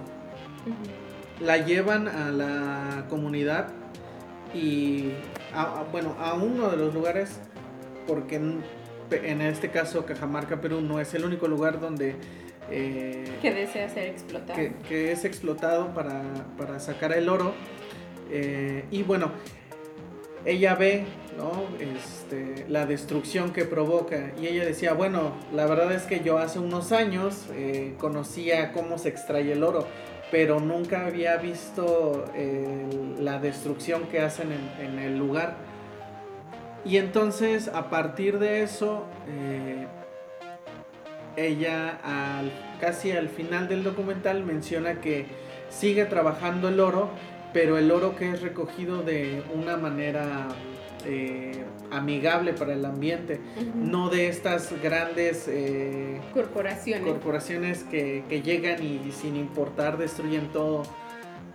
La 1.39 1.57
llevan 1.57 2.07
a 2.07 2.31
la 2.31 3.05
comunidad 3.09 3.69
y 4.53 5.11
bueno, 5.91 6.15
a 6.19 6.33
uno 6.33 6.69
de 6.69 6.77
los 6.77 6.93
lugares, 6.93 7.39
porque 8.07 8.35
en, 8.35 9.41
este 9.41 9.69
caso 9.69 10.05
Cajamarca, 10.05 10.61
Perú, 10.61 10.81
no 10.81 10.99
es 10.99 11.13
el 11.13 11.25
único 11.25 11.47
lugar 11.47 11.79
donde... 11.79 12.15
Eh, 12.71 13.37
que 13.41 13.51
desea 13.51 13.89
ser 13.89 14.07
explotado. 14.07 14.59
Que, 14.87 15.11
es 15.11 15.25
explotado 15.25 15.93
para, 15.93 16.21
para, 16.57 16.79
sacar 16.79 17.13
el 17.13 17.29
oro. 17.29 17.53
Eh, 18.29 18.85
y 18.91 19.01
bueno, 19.01 19.31
ella 20.49 20.73
ve 20.73 21.05
¿no? 21.37 21.51
este, 21.79 22.65
la 22.67 22.85
destrucción 22.87 23.53
que 23.53 23.65
provoca 23.65 24.31
y 24.41 24.47
ella 24.47 24.65
decía, 24.65 24.93
bueno, 24.93 25.33
la 25.53 25.67
verdad 25.67 25.91
es 25.91 26.03
que 26.03 26.21
yo 26.21 26.39
hace 26.39 26.57
unos 26.57 26.91
años 26.91 27.45
eh, 27.53 27.93
conocía 27.99 28.71
cómo 28.71 28.97
se 28.97 29.09
extrae 29.09 29.51
el 29.51 29.63
oro, 29.63 29.85
pero 30.31 30.59
nunca 30.59 31.05
había 31.05 31.37
visto 31.37 32.25
la 33.19 33.39
destrucción 33.39 34.03
que 34.07 34.21
hacen 34.21 34.49
en, 34.79 34.99
el 34.99 35.17
lugar. 35.17 35.57
Y 36.85 36.97
entonces 36.97 37.67
a 37.67 37.89
partir 37.89 38.39
de 38.39 38.63
eso, 38.63 39.05
eh, 39.27 39.87
ella 41.35 41.99
casi 42.79 43.11
al 43.11 43.29
final 43.29 43.67
del 43.67 43.83
documental 43.83 44.43
menciona 44.43 44.99
que 44.99 45.27
sigue 45.69 46.05
trabajando 46.05 46.69
el 46.69 46.79
oro, 46.79 47.09
pero 47.53 47.77
el 47.77 47.91
oro 47.91 48.15
que 48.15 48.31
es 48.31 48.41
recogido 48.41 49.01
de 49.03 49.43
una 49.53 49.77
manera 49.77 50.47
eh, 51.05 51.63
amigable 51.91 52.53
para 52.53 52.73
el 52.73 52.85
ambiente, 52.85 53.39
no 53.73 54.09
de 54.09 54.27
estas 54.27 54.73
grandes 54.81 55.47
eh, 55.47 56.19
corporaciones, 56.33 57.07
corporaciones 57.07 57.83
que, 57.83 58.23
llegan 58.43 58.83
y, 58.83 59.11
sin 59.11 59.35
importar 59.35 59.97
destruyen 59.97 60.51
todo. 60.51 60.83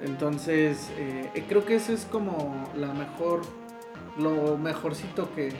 Entonces, 0.03 0.91
eh, 0.99 1.45
creo 1.49 1.65
que 1.65 1.77
eso 1.77 1.93
es 1.93 2.05
como 2.07 2.69
la 2.75 2.93
mejor, 2.95 3.43
lo 4.19 4.59
mejorcito 4.59 5.33
que, 5.35 5.51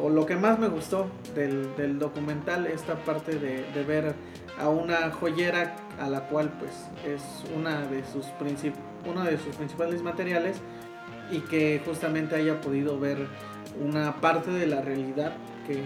o 0.00 0.08
lo 0.08 0.26
que 0.26 0.36
más 0.36 0.58
me 0.58 0.68
gustó 0.68 1.08
del, 1.34 1.98
documental, 1.98 2.66
esta 2.66 2.96
parte 3.04 3.38
de, 3.38 3.64
de, 3.72 3.84
ver 3.84 4.14
a 4.62 4.68
una 4.68 5.10
joyera 5.10 5.74
a 6.00 6.08
la 6.08 6.28
cual 6.28 6.52
pues 6.58 6.72
es 7.04 7.22
una 7.56 7.82
de 7.82 8.04
sus, 8.04 8.26
uno 9.08 9.24
de 9.24 9.38
sus 9.38 9.56
principales 9.56 10.02
materiales 10.02 10.58
y 11.30 11.40
que 11.40 11.80
justamente 11.84 12.36
haya 12.36 12.60
podido 12.60 12.98
ver 12.98 13.26
una 13.80 14.20
parte 14.20 14.50
de 14.50 14.66
la 14.66 14.80
realidad 14.82 15.32
que 15.66 15.82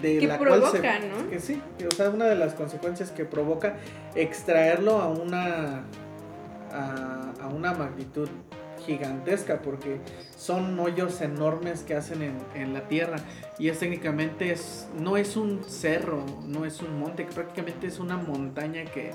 de 0.00 0.26
la 0.26 0.38
cual 0.38 0.62
se, 0.70 0.78
¿no? 0.80 1.28
que 1.28 1.40
sí, 1.40 1.60
o 1.84 1.94
sea, 1.94 2.10
una 2.10 2.26
de 2.26 2.36
las 2.36 2.54
consecuencias 2.54 3.10
que 3.10 3.24
provoca 3.24 3.76
extraerlo 4.14 5.00
a 5.00 5.08
una 5.08 5.82
a, 6.72 7.48
una 7.48 7.72
magnitud 7.72 8.28
gigantesca 8.88 9.62
porque 9.62 9.98
son 10.36 10.78
hoyos 10.80 11.20
enormes 11.20 11.82
que 11.82 11.94
hacen 11.94 12.22
en, 12.22 12.36
en, 12.54 12.74
la 12.74 12.88
tierra 12.88 13.18
y 13.58 13.68
es 13.68 13.78
técnicamente 13.78 14.50
es, 14.50 14.88
no 14.98 15.16
es 15.16 15.36
un 15.36 15.62
cerro, 15.64 16.24
no 16.46 16.64
es 16.64 16.80
un 16.80 16.98
monte, 16.98 17.24
prácticamente 17.24 17.86
es 17.86 18.00
una 18.00 18.16
montaña 18.16 18.84
que 18.84 19.12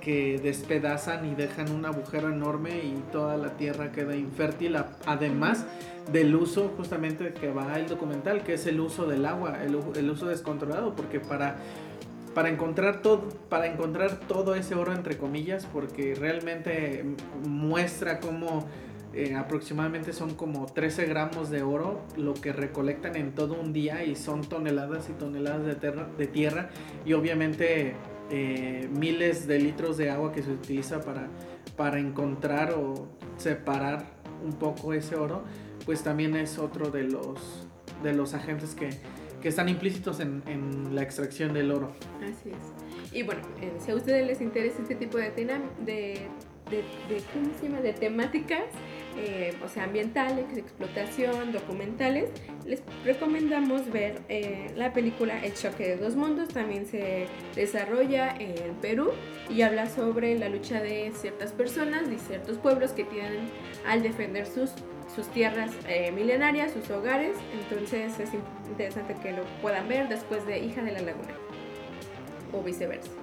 que 0.00 0.38
despedazan 0.42 1.26
y 1.26 1.34
dejan 1.34 1.70
un 1.72 1.84
agujero 1.84 2.28
enorme 2.28 2.78
y 2.84 3.02
toda 3.12 3.36
la 3.36 3.56
tierra 3.56 3.92
queda 3.92 4.14
infértil, 4.14 4.76
además 5.06 5.64
del 6.12 6.34
uso 6.34 6.72
justamente 6.76 7.32
que 7.32 7.50
va 7.50 7.78
el 7.78 7.88
documental, 7.88 8.42
que 8.42 8.54
es 8.54 8.66
el 8.66 8.80
uso 8.80 9.06
del 9.06 9.24
agua, 9.26 9.58
el, 9.62 10.10
uso 10.10 10.26
descontrolado, 10.26 10.94
porque 10.94 11.20
para 11.20 11.56
para 12.34 12.48
encontrar 12.48 13.02
todo 13.02 13.28
para 13.48 13.66
encontrar 13.66 14.20
todo 14.28 14.54
ese 14.54 14.76
oro 14.76 14.92
entre 14.92 15.18
comillas 15.18 15.66
porque 15.66 16.14
realmente 16.14 17.04
muestra 17.44 18.20
cómo 18.20 18.68
eh, 19.12 19.34
aproximadamente 19.34 20.12
son 20.12 20.34
como 20.34 20.66
13 20.66 21.06
gramos 21.06 21.50
de 21.50 21.62
oro 21.62 22.00
lo 22.16 22.34
que 22.34 22.52
recolectan 22.52 23.16
en 23.16 23.34
todo 23.34 23.60
un 23.60 23.72
día 23.72 24.04
y 24.04 24.14
son 24.16 24.42
toneladas 24.42 25.08
y 25.10 25.12
toneladas 25.14 25.64
de, 25.64 26.04
de 26.16 26.26
tierra 26.26 26.70
y 27.04 27.14
obviamente 27.14 27.94
eh, 28.30 28.88
miles 28.92 29.48
de 29.48 29.58
litros 29.58 29.96
de 29.96 30.10
agua 30.10 30.32
que 30.32 30.42
se 30.42 30.52
utiliza 30.52 31.00
para, 31.00 31.28
para 31.76 31.98
encontrar 31.98 32.72
o 32.74 33.08
separar 33.36 34.04
un 34.44 34.52
poco 34.52 34.92
ese 34.92 35.16
oro 35.16 35.42
pues 35.84 36.02
también 36.02 36.36
es 36.36 36.58
otro 36.58 36.90
de 36.90 37.04
los 37.04 37.66
de 38.02 38.14
los 38.14 38.34
agentes 38.34 38.74
que, 38.74 38.90
que 39.40 39.48
están 39.48 39.68
implícitos 39.68 40.20
en, 40.20 40.42
en, 40.46 40.94
la 40.94 41.02
extracción 41.02 41.52
del 41.52 41.70
oro. 41.70 41.92
Así 42.22 42.50
es. 42.50 43.12
Y 43.12 43.22
bueno, 43.22 43.42
eh, 43.60 43.72
si 43.78 43.90
a 43.90 43.94
ustedes 43.94 44.26
les 44.26 44.40
interesa 44.40 44.82
este 44.82 44.94
tipo 44.94 45.18
de, 45.18 45.30
de, 45.30 45.44
de, 45.84 46.18
de, 46.70 47.22
¿cómo 47.32 47.50
se 47.60 47.68
llama? 47.68 47.80
de 47.80 47.92
temáticas, 47.92 48.64
eh, 49.20 49.54
o 49.64 49.68
sea, 49.68 49.84
ambientales, 49.84 50.56
explotación, 50.56 51.52
documentales, 51.52 52.30
les 52.64 52.82
recomendamos 53.04 53.90
ver 53.90 54.22
eh, 54.28 54.72
la 54.76 54.92
película 54.92 55.44
El 55.44 55.54
choque 55.54 55.88
de 55.88 55.96
dos 55.96 56.16
mundos. 56.16 56.48
También 56.48 56.86
se 56.86 57.26
desarrolla 57.54 58.34
en 58.38 58.74
Perú 58.76 59.12
y 59.48 59.62
habla 59.62 59.86
sobre 59.86 60.38
la 60.38 60.48
lucha 60.48 60.80
de 60.80 61.12
ciertas 61.14 61.52
personas, 61.52 62.08
de 62.08 62.18
ciertos 62.18 62.58
pueblos 62.58 62.92
que 62.92 63.04
tienen 63.04 63.50
al 63.86 64.02
defender 64.02 64.46
sus 64.46 64.70
sus 65.14 65.26
tierras 65.28 65.72
eh, 65.88 66.12
milenarias, 66.12 66.72
sus 66.72 66.88
hogares. 66.90 67.36
Entonces 67.52 68.18
es 68.18 68.30
interesante 68.68 69.16
que 69.22 69.32
lo 69.32 69.42
puedan 69.60 69.88
ver 69.88 70.08
después 70.08 70.46
de 70.46 70.58
Hija 70.60 70.82
de 70.82 70.92
la 70.92 71.00
Laguna 71.00 71.34
o 72.52 72.62
viceversa. 72.62 73.19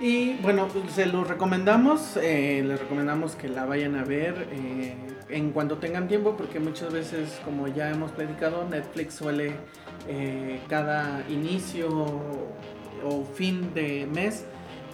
Y 0.00 0.34
bueno, 0.42 0.68
se 0.88 1.06
los 1.06 1.26
recomendamos, 1.26 2.16
eh, 2.16 2.62
les 2.66 2.80
recomendamos 2.80 3.36
que 3.36 3.48
la 3.48 3.64
vayan 3.64 3.94
a 3.94 4.04
ver 4.04 4.48
eh, 4.52 4.94
en 5.28 5.52
cuanto 5.52 5.78
tengan 5.78 6.08
tiempo, 6.08 6.36
porque 6.36 6.60
muchas 6.60 6.92
veces, 6.92 7.40
como 7.44 7.68
ya 7.68 7.90
hemos 7.90 8.10
platicado, 8.12 8.68
Netflix 8.68 9.14
suele 9.14 9.56
cada 10.68 11.24
inicio 11.30 11.88
o 13.02 13.24
fin 13.34 13.72
de 13.72 14.06
mes 14.06 14.44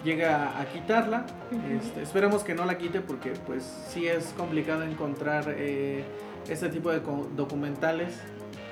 llega 0.03 0.59
a 0.59 0.65
quitarla. 0.65 1.25
Este, 1.69 2.01
esperemos 2.01 2.43
que 2.43 2.55
no 2.55 2.65
la 2.65 2.77
quite 2.77 3.01
porque 3.01 3.31
pues 3.45 3.63
sí 3.89 4.07
es 4.07 4.33
complicado 4.37 4.83
encontrar 4.83 5.45
eh, 5.57 6.03
este 6.49 6.69
tipo 6.69 6.91
de 6.91 7.01
documentales 7.35 8.19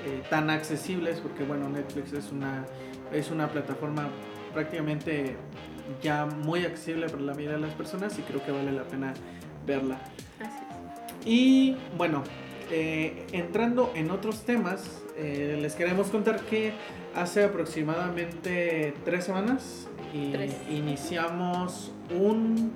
eh, 0.04 0.22
tan 0.28 0.50
accesibles 0.50 1.20
porque 1.20 1.44
bueno 1.44 1.68
Netflix 1.68 2.12
es 2.12 2.32
una 2.32 2.64
es 3.12 3.30
una 3.30 3.48
plataforma 3.48 4.08
prácticamente 4.54 5.36
ya 6.02 6.26
muy 6.26 6.64
accesible 6.64 7.08
para 7.08 7.22
la 7.22 7.34
mayoría 7.34 7.56
de 7.56 7.66
las 7.66 7.74
personas 7.74 8.18
y 8.18 8.22
creo 8.22 8.44
que 8.44 8.52
vale 8.52 8.72
la 8.72 8.84
pena 8.84 9.14
verla. 9.66 9.98
Y 11.24 11.76
bueno, 11.96 12.22
eh, 12.70 13.26
entrando 13.32 13.92
en 13.94 14.10
otros 14.10 14.44
temas, 14.44 15.02
les 15.18 15.74
queremos 15.74 16.08
contar 16.08 16.40
que 16.40 16.72
hace 17.14 17.44
aproximadamente 17.44 18.94
tres 19.04 19.24
semanas 19.24 19.86
iniciamos 20.14 21.92
un 22.18 22.72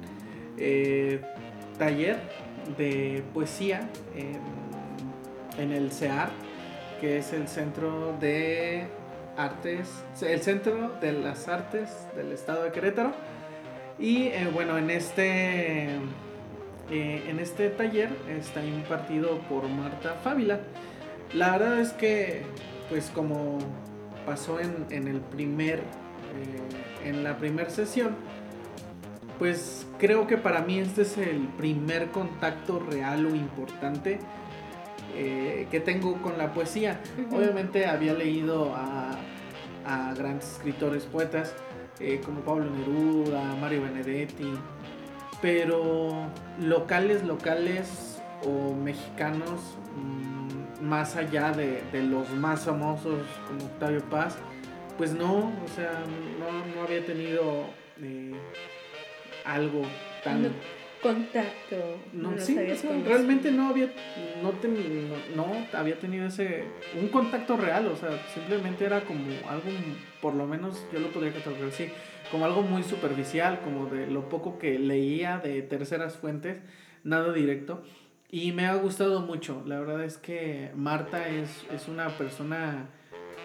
eh, 0.56 1.20
taller 1.78 2.20
de 2.78 3.22
poesía 3.32 3.88
en, 5.58 5.72
el 5.72 5.90
CEAR, 5.90 6.30
que 7.00 7.18
es 7.18 7.32
el 7.32 7.48
Centro 7.48 8.16
de 8.20 8.86
Artes, 9.36 10.04
el 10.22 10.40
Centro 10.40 10.92
de 11.00 11.12
las 11.12 11.48
Artes 11.48 11.90
del 12.16 12.32
Estado 12.32 12.64
de 12.64 12.72
Querétaro. 12.72 13.12
Y 13.98 14.28
eh, 14.28 14.50
bueno, 14.52 14.76
en 14.78 14.90
este, 14.90 15.84
eh, 16.90 17.24
en 17.28 17.38
este 17.38 17.70
taller 17.70 18.10
está 18.28 18.64
impartido 18.64 19.38
por 19.48 19.68
Marta 19.68 20.14
Fávila. 20.22 20.60
La 21.32 21.52
verdad 21.52 21.80
es 21.80 21.92
que, 21.92 22.42
pues 22.88 23.10
como 23.14 23.58
pasó 24.26 24.60
en, 24.60 24.86
en 24.90 25.08
el 25.08 25.20
primer 25.20 25.82
en 27.04 27.22
la 27.22 27.36
primera 27.36 27.70
sesión, 27.70 28.16
pues 29.38 29.86
creo 29.98 30.26
que 30.26 30.36
para 30.36 30.62
mí 30.62 30.78
este 30.78 31.02
es 31.02 31.18
el 31.18 31.48
primer 31.48 32.10
contacto 32.10 32.78
real 32.78 33.26
o 33.26 33.34
importante 33.34 34.18
eh, 35.14 35.66
que 35.70 35.80
tengo 35.80 36.20
con 36.22 36.38
la 36.38 36.52
poesía. 36.52 37.00
Obviamente 37.30 37.86
había 37.86 38.14
leído 38.14 38.74
a, 38.74 39.18
grandes 40.16 40.52
escritores, 40.52 41.04
poetas, 41.04 41.54
eh, 42.00 42.20
como 42.24 42.40
Pablo 42.40 42.70
Neruda, 42.70 43.54
Mario 43.60 43.82
Benedetti, 43.82 44.54
pero 45.42 46.26
locales, 46.58 47.22
locales 47.22 48.22
o 48.46 48.74
mexicanos, 48.74 49.76
mm, 49.94 50.84
más 50.84 51.16
allá 51.16 51.52
de, 51.52 51.82
de 51.92 52.02
los 52.02 52.30
más 52.30 52.64
famosos 52.64 53.20
como 53.46 53.66
Octavio 53.66 54.00
Paz, 54.08 54.38
pues 54.96 55.12
no, 55.12 55.52
o 55.64 55.68
sea, 55.74 56.04
no, 56.38 56.82
había 56.82 57.04
tenido 57.04 57.66
eh, 58.00 58.32
algo 59.44 59.82
tan... 60.22 60.52
contacto. 61.04 61.76
No, 62.14 62.38
sí, 62.38 62.56
realmente 63.04 63.52
no 63.52 63.68
había, 63.68 63.92
no, 64.42 64.54
no, 65.36 65.66
había 65.74 65.98
tenido 65.98 66.26
ese, 66.26 66.64
un 66.98 67.08
contacto 67.08 67.58
real, 67.58 67.86
o 67.88 67.96
sea, 67.96 68.10
simplemente 68.32 68.86
era 68.86 69.02
como 69.02 69.24
algo, 69.48 69.68
por 70.22 70.34
lo 70.34 70.46
menos 70.46 70.82
yo 70.92 71.00
lo 71.00 71.08
podría 71.08 71.32
catalogar 71.34 71.68
así, 71.68 71.88
como 72.30 72.46
algo 72.46 72.62
muy 72.62 72.82
superficial, 72.82 73.60
como 73.62 73.86
de 73.86 74.06
lo 74.06 74.30
poco 74.30 74.58
que 74.58 74.78
leía 74.78 75.38
de 75.38 75.60
terceras 75.60 76.16
fuentes, 76.16 76.58
nada 77.04 77.32
directo. 77.32 77.82
Y 78.30 78.52
me 78.52 78.66
ha 78.66 78.74
gustado 78.74 79.20
mucho, 79.20 79.62
la 79.66 79.78
verdad 79.78 80.02
es 80.02 80.16
que 80.16 80.70
Marta 80.74 81.28
es, 81.28 81.66
es 81.70 81.86
una 81.86 82.08
persona 82.16 82.88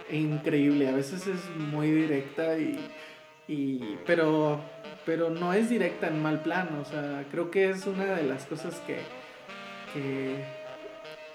increíble. 0.09 0.87
A 0.87 0.93
veces 0.93 1.27
es 1.27 1.49
muy 1.55 1.91
directa 1.91 2.57
y, 2.57 2.79
y 3.47 3.97
pero 4.05 4.61
pero 5.05 5.29
no 5.29 5.53
es 5.53 5.69
directa 5.69 6.07
en 6.07 6.21
mal 6.21 6.41
plan. 6.41 6.69
O 6.81 6.85
sea, 6.85 7.25
creo 7.31 7.51
que 7.51 7.69
es 7.69 7.85
una 7.85 8.05
de 8.05 8.23
las 8.23 8.45
cosas 8.45 8.81
que, 8.85 8.99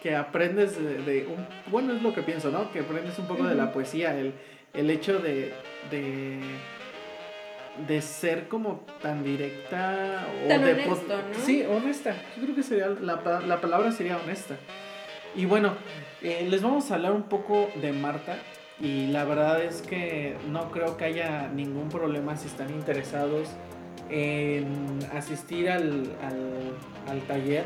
que, 0.02 0.14
aprendes 0.14 0.76
de, 0.76 1.26
un, 1.26 1.46
bueno, 1.70 1.94
es 1.94 2.02
lo 2.02 2.14
que 2.14 2.22
pienso, 2.22 2.50
¿no? 2.50 2.70
Que 2.72 2.80
aprendes 2.80 3.18
un 3.18 3.26
poco 3.26 3.44
de 3.44 3.54
la 3.54 3.72
poesía, 3.72 4.18
el, 4.18 4.34
el 4.74 4.90
hecho 4.90 5.18
de, 5.18 5.54
de, 5.90 6.40
de 7.86 8.02
ser 8.02 8.48
como 8.48 8.84
tan 9.00 9.24
directa 9.24 10.26
o 10.44 10.48
tan 10.48 10.64
de 10.64 10.72
honesto, 10.72 11.16
¿no? 11.16 11.44
Sí, 11.44 11.62
honesta. 11.62 12.14
Yo 12.36 12.42
creo 12.44 12.54
que 12.54 12.62
sería 12.62 12.88
la, 12.88 13.40
la 13.46 13.60
palabra 13.60 13.92
sería 13.92 14.18
honesta. 14.18 14.56
Y 15.36 15.46
bueno, 15.46 15.74
eh, 16.22 16.46
les 16.48 16.62
vamos 16.62 16.90
a 16.90 16.94
hablar 16.94 17.12
un 17.12 17.24
poco 17.24 17.70
de 17.74 17.92
Marta. 17.92 18.38
Y 18.80 19.06
la 19.08 19.24
verdad 19.24 19.62
es 19.62 19.82
que 19.82 20.36
no 20.50 20.70
creo 20.70 20.96
que 20.96 21.04
haya 21.04 21.48
ningún 21.48 21.88
problema 21.88 22.36
si 22.36 22.48
están 22.48 22.70
interesados 22.70 23.48
en 24.10 24.98
asistir 25.14 25.70
al, 25.70 26.08
taller. 27.28 27.64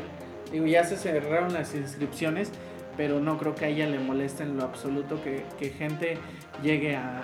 Digo, 0.51 0.65
ya 0.65 0.83
se 0.83 0.97
cerraron 0.97 1.53
las 1.53 1.73
inscripciones, 1.75 2.51
pero 2.95 3.19
no 3.19 3.37
creo 3.37 3.55
que 3.55 3.65
a 3.65 3.67
ella 3.69 3.87
le 3.87 3.99
moleste 3.99 4.43
en 4.43 4.57
lo 4.57 4.63
absoluto 4.63 5.19
que, 5.23 5.69
gente 5.69 6.17
llegue 6.61 6.95
a, 6.95 7.23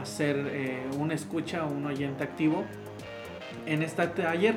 a, 0.00 0.04
ser 0.04 0.36
eh, 0.50 0.82
un 0.98 1.12
escucha 1.12 1.64
o 1.64 1.72
un 1.72 1.86
oyente 1.86 2.24
activo 2.24 2.64
en 3.66 3.82
este 3.82 4.06
taller. 4.06 4.54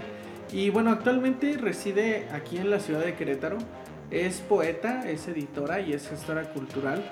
Y 0.51 0.69
bueno, 0.69 0.91
actualmente 0.91 1.57
reside 1.57 2.27
aquí 2.31 2.57
en 2.57 2.69
la 2.69 2.79
ciudad 2.79 3.03
de 3.03 3.15
Querétaro. 3.15 3.57
Es 4.09 4.39
poeta, 4.39 5.09
es 5.09 5.27
editora 5.27 5.81
y 5.81 5.91
es 5.91 6.07
gestora 6.07 6.43
cultural. 6.53 7.03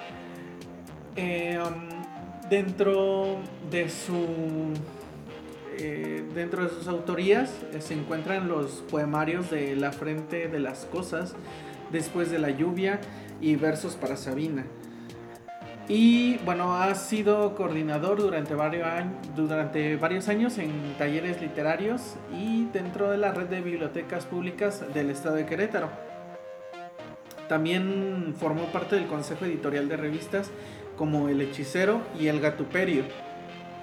Eh, 1.16 1.58
um, 1.58 2.50
dentro 2.50 3.38
de 3.72 3.90
su 3.90 4.74
eh, 5.78 6.24
dentro 6.34 6.64
de 6.64 6.70
sus 6.70 6.88
autorías 6.88 7.52
eh, 7.74 7.82
se 7.82 7.94
encuentran 7.94 8.48
los 8.48 8.84
poemarios 8.90 9.50
de 9.50 9.76
La 9.76 9.92
frente 9.92 10.48
de 10.48 10.60
las 10.60 10.86
cosas, 10.86 11.36
Después 11.92 12.32
de 12.32 12.40
la 12.40 12.50
lluvia 12.50 13.00
y 13.40 13.56
Versos 13.56 13.96
para 13.96 14.18
Sabina. 14.18 14.66
Y 15.88 16.38
bueno, 16.40 16.82
ha 16.82 16.96
sido 16.96 17.54
coordinador 17.54 18.20
durante 18.20 18.56
varios, 18.56 18.88
años, 18.88 19.14
durante 19.36 19.96
varios 19.98 20.28
años 20.28 20.58
en 20.58 20.72
talleres 20.98 21.40
literarios 21.40 22.16
y 22.34 22.66
dentro 22.74 23.12
de 23.12 23.18
la 23.18 23.32
red 23.32 23.46
de 23.46 23.62
bibliotecas 23.62 24.26
públicas 24.26 24.84
del 24.96 25.12
estado 25.12 25.36
de 25.36 25.46
Querétaro. 25.46 25.90
También 27.48 28.34
formó 28.40 28.64
parte 28.66 28.96
del 28.96 29.06
consejo 29.06 29.46
editorial 29.46 29.88
de 29.88 29.98
revistas 29.98 30.50
como 30.98 31.30
El 31.30 31.42
Hechicero 31.42 32.02
y 32.20 32.28
El 32.28 32.40
Gatuperio. 32.40 33.04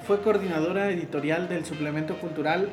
Fue 0.07 0.21
coordinadora 0.21 0.91
editorial 0.91 1.49
del 1.49 1.65
suplemento 1.65 2.19
cultural 2.19 2.71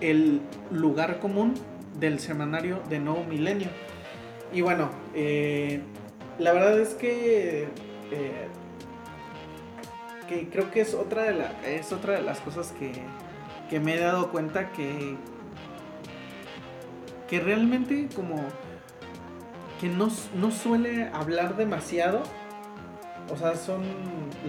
El 0.00 0.40
Lugar 0.70 1.18
Común 1.18 1.54
del 1.98 2.18
semanario 2.18 2.82
de 2.88 2.98
Nuevo 2.98 3.24
Milenio. 3.24 3.68
Y 4.52 4.60
bueno, 4.60 4.90
eh, 5.14 5.80
la 6.38 6.52
verdad 6.52 6.78
es 6.78 6.94
que 6.94 7.68
eh, 8.10 8.48
que 10.28 10.48
creo 10.48 10.70
que 10.70 10.80
es 10.80 10.94
otra 10.94 11.24
de, 11.24 11.34
la, 11.34 11.52
es 11.66 11.92
otra 11.92 12.14
de 12.14 12.22
las 12.22 12.40
cosas 12.40 12.72
que, 12.78 12.92
que 13.70 13.80
me 13.80 13.94
he 13.94 14.00
dado 14.00 14.30
cuenta 14.30 14.70
que, 14.72 15.16
que 17.28 17.40
realmente 17.40 18.08
como 18.14 18.36
que 19.80 19.88
no, 19.88 20.08
no 20.36 20.50
suele 20.50 21.08
hablar 21.12 21.56
demasiado. 21.56 22.22
O 23.30 23.36
sea, 23.36 23.56
son 23.56 23.82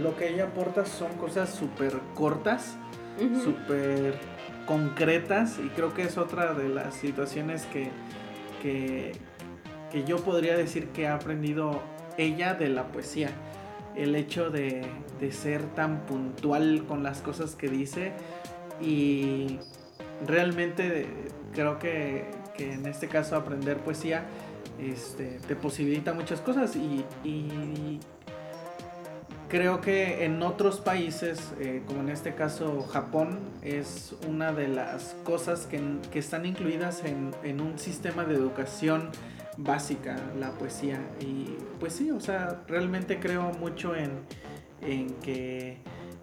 lo 0.01 0.15
que 0.17 0.29
ella 0.29 0.45
aporta 0.45 0.85
son 0.85 1.13
cosas 1.13 1.53
súper 1.53 1.93
cortas, 2.15 2.77
Ujú. 3.17 3.39
súper 3.41 4.15
concretas 4.65 5.59
y 5.63 5.69
creo 5.69 5.93
que 5.93 6.03
es 6.03 6.17
otra 6.17 6.53
de 6.53 6.69
las 6.69 6.95
situaciones 6.95 7.65
que, 7.67 7.89
que, 8.61 9.11
que 9.91 10.03
yo 10.03 10.17
podría 10.17 10.57
decir 10.57 10.87
que 10.87 11.07
ha 11.07 11.15
aprendido 11.15 11.81
ella 12.17 12.53
de 12.53 12.69
la 12.69 12.87
poesía. 12.87 13.29
El 13.95 14.15
hecho 14.15 14.49
de, 14.49 14.81
de 15.19 15.31
ser 15.31 15.63
tan 15.75 16.05
puntual 16.05 16.85
con 16.87 17.03
las 17.03 17.21
cosas 17.21 17.55
que 17.55 17.67
dice 17.69 18.13
y 18.81 19.59
realmente 20.25 21.07
creo 21.53 21.77
que, 21.77 22.31
que 22.57 22.73
en 22.73 22.87
este 22.87 23.07
caso 23.07 23.35
aprender 23.35 23.77
poesía 23.77 24.25
este, 24.79 25.39
te 25.47 25.55
posibilita 25.55 26.13
muchas 26.13 26.41
cosas 26.41 26.75
y, 26.75 27.05
y 27.23 27.99
creo 29.53 29.81
que 29.81 30.25
en 30.25 30.41
otros 30.41 30.79
países, 30.79 31.53
eh, 31.59 31.83
como 31.85 31.99
en 31.99 32.09
este 32.09 32.33
caso 32.33 32.81
Japón, 32.91 33.37
es 33.61 34.15
una 34.27 34.51
de 34.51 34.67
las 34.67 35.15
cosas 35.23 35.67
que, 35.67 35.79
que 36.11 36.17
están 36.17 36.47
incluidas 36.47 37.03
en, 37.05 37.29
en 37.43 37.61
un 37.61 37.77
sistema 37.77 38.25
de 38.25 38.33
educación 38.33 39.11
básica, 39.57 40.15
la 40.39 40.49
poesía. 40.53 40.99
Y 41.19 41.55
pues 41.79 41.93
sí, 41.93 42.09
o 42.09 42.19
sea, 42.19 42.63
realmente 42.67 43.19
creo 43.19 43.51
mucho 43.59 43.95
en, 43.95 44.09
en 44.81 45.13
que 45.21 45.77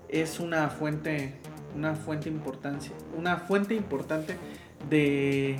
es 0.08 0.40
una 0.40 0.68
fuente, 0.68 1.34
una 1.76 1.94
fuente 1.94 2.28
importancia, 2.28 2.90
una 3.16 3.36
fuente 3.36 3.76
importante 3.76 4.34
de, 4.88 5.56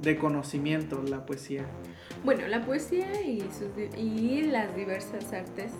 de 0.00 0.18
conocimiento 0.18 1.00
la 1.08 1.24
poesía. 1.24 1.64
Bueno, 2.24 2.48
la 2.48 2.66
poesía 2.66 3.22
y, 3.22 3.38
sus 3.42 3.70
y 3.96 4.42
las 4.42 4.74
diversas 4.74 5.32
artes 5.32 5.70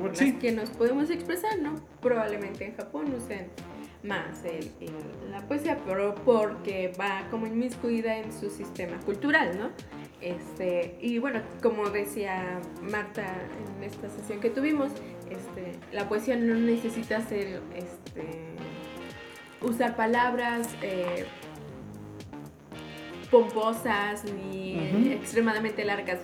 por 0.00 0.16
Sí. 0.16 0.32
las 0.32 0.40
que 0.40 0.52
nos 0.52 0.70
podemos 0.70 1.10
expresar, 1.10 1.58
¿no? 1.60 1.74
Probablemente 2.00 2.64
en 2.66 2.76
Japón 2.76 3.12
usen 3.14 3.48
más 4.02 4.44
el- 4.44 4.70
el- 4.80 5.30
la 5.32 5.40
poesía, 5.48 5.78
pero 5.86 6.14
porque 6.24 6.92
va 7.00 7.26
como 7.30 7.46
inmiscuida 7.46 8.16
en 8.18 8.32
su 8.32 8.48
sistema 8.50 8.96
cultural, 9.00 9.58
¿no? 9.58 9.70
Este, 10.20 10.96
y 11.00 11.18
bueno, 11.18 11.40
como 11.62 11.90
decía 11.90 12.60
Marta 12.82 13.24
en 13.76 13.84
esta 13.84 14.08
sesión 14.08 14.40
que 14.40 14.50
tuvimos, 14.50 14.90
este, 15.30 15.72
la 15.92 16.08
poesía 16.08 16.36
no 16.36 16.54
necesita 16.54 17.20
ser, 17.22 17.60
este, 17.74 18.24
usar 19.60 19.96
palabras 19.96 20.68
eh, 20.82 21.26
pomposas 23.30 24.24
ni 24.24 25.12
extremadamente 25.12 25.84
largas 25.84 26.20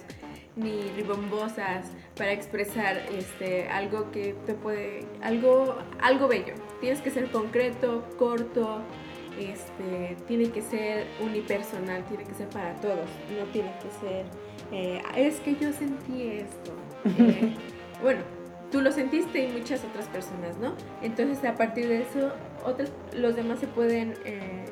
ni 0.57 0.83
ribombosas 0.97 1.87
para 2.17 2.33
expresar 2.33 2.97
este 3.13 3.69
algo 3.69 4.11
que 4.11 4.35
te 4.47 4.55
puede 4.55 5.07
algo 5.23 5.77
algo 6.01 6.29
bello. 6.29 6.55
Tienes 6.81 7.01
que 7.01 7.11
ser 7.11 7.31
concreto 7.31 8.05
corto 8.19 8.81
este 9.39 10.17
tiene 10.29 10.51
que 10.51 10.63
ser 10.63 11.07
unipersonal 11.21 12.05
tiene 12.05 12.25
que 12.25 12.35
ser 12.35 12.49
para 12.49 12.75
todos. 12.77 13.09
No 13.39 13.45
tiene 13.53 13.73
que 13.83 14.07
ser 14.07 14.27
eh, 14.73 15.03
es 15.17 15.41
que 15.41 15.57
yo 15.57 15.73
sentí 15.73 16.29
esto 16.29 16.73
Eh, 17.05 17.55
bueno 18.03 18.23
tú 18.73 18.81
lo 18.81 18.91
sentiste 18.91 19.45
y 19.45 19.53
muchas 19.53 19.85
otras 19.85 20.09
personas 20.09 20.57
no 20.57 20.75
entonces 21.03 21.45
a 21.45 21.55
partir 21.55 21.87
de 21.87 22.01
eso 22.01 22.33
otros 22.65 22.91
los 23.13 23.37
demás 23.37 23.59
se 23.59 23.67
pueden 23.67 24.15
eh, 24.25 24.65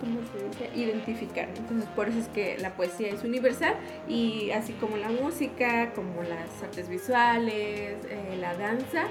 ¿cómo 0.00 0.20
se 0.32 0.48
dice? 0.48 0.78
Identificar. 0.78 1.48
Entonces, 1.56 1.88
por 1.90 2.08
eso 2.08 2.18
es 2.18 2.28
que 2.28 2.58
la 2.58 2.74
poesía 2.74 3.08
es 3.08 3.22
universal 3.22 3.74
y 4.08 4.50
así 4.50 4.72
como 4.74 4.96
la 4.96 5.08
música, 5.08 5.92
como 5.92 6.22
las 6.22 6.62
artes 6.62 6.88
visuales, 6.88 7.98
eh, 8.08 8.36
la 8.40 8.54
danza, 8.54 9.04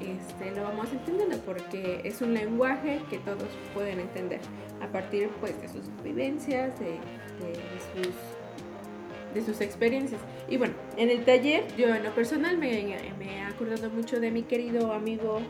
este, 0.00 0.54
lo 0.54 0.62
vamos 0.62 0.92
entendiendo 0.92 1.38
porque 1.38 2.00
es 2.04 2.20
un 2.20 2.34
lenguaje 2.34 3.00
que 3.10 3.18
todos 3.18 3.48
pueden 3.74 4.00
entender 4.00 4.40
a 4.82 4.86
partir 4.88 5.28
pues 5.40 5.60
de 5.60 5.68
sus 5.68 5.84
vivencias, 6.02 6.78
de, 6.78 6.98
sus 7.94 8.14
de 9.34 9.44
sus 9.44 9.60
experiencias. 9.60 10.20
Y 10.48 10.56
bueno, 10.56 10.74
en 10.96 11.10
el 11.10 11.24
taller, 11.24 11.64
yo 11.76 11.94
en 11.94 12.04
lo 12.04 12.14
personal 12.14 12.56
me 12.56 12.94
he 12.94 13.40
acordado 13.42 13.90
mucho 13.90 14.20
de 14.20 14.30
mi 14.30 14.42
querido 14.42 14.92
amigo 14.92 15.40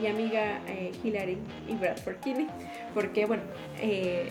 y 0.00 0.06
amiga 0.06 0.60
eh, 0.68 0.92
Hillary 1.02 1.38
y 1.68 1.74
Bradford 1.74 2.16
Kinney, 2.20 2.46
porque 2.94 3.26
bueno, 3.26 3.42
eh, 3.80 4.28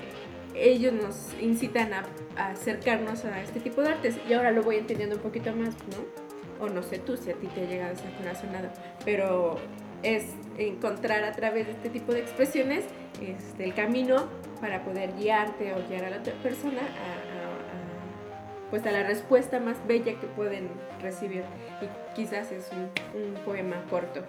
ellos 0.56 0.94
nos 0.94 1.34
incitan 1.42 1.94
a, 1.94 2.04
a 2.36 2.50
acercarnos 2.52 3.24
a 3.26 3.42
este 3.42 3.60
tipo 3.60 3.82
de 3.82 3.90
artes. 3.90 4.18
Y 4.30 4.34
ahora 4.34 4.52
lo 4.52 4.64
voy 4.64 4.78
entendiendo 4.78 5.16
un 5.16 5.22
poquito 5.22 5.56
más, 5.56 5.70
¿no? 5.76 6.66
O 6.66 6.70
no 6.70 6.84
sé 6.84 7.00
tú 7.00 7.16
si 7.18 7.32
a 7.32 7.34
ti 7.36 7.48
te 7.48 7.62
ha 7.62 7.66
llegado 7.66 7.94
esa 7.94 8.10
corazonada, 8.18 8.72
pero 9.06 9.58
es 10.04 10.26
encontrar 10.58 11.24
a 11.24 11.32
través 11.32 11.68
de 11.68 11.74
este 11.74 11.90
tipo 11.90 12.12
de 12.14 12.20
expresiones 12.20 12.84
este, 13.22 13.64
el 13.66 13.74
camino 13.74 14.28
para 14.60 14.84
poder 14.84 15.14
guiarte 15.16 15.74
o 15.74 15.88
guiar 15.88 16.06
a 16.06 16.10
la 16.10 16.18
otra 16.18 16.34
persona 16.44 16.82
a, 16.82 16.84
a- 16.84 18.70
pues 18.70 18.86
a 18.86 18.92
la 18.92 19.04
respuesta 19.04 19.60
más 19.60 19.76
bella 19.86 20.18
que 20.20 20.28
pueden 20.28 20.70
recibir. 21.02 21.44
Y 21.82 22.16
quizás 22.16 22.52
es 22.52 22.70
un, 22.72 22.90
un 23.22 23.34
poema 23.44 23.84
corto 23.90 24.24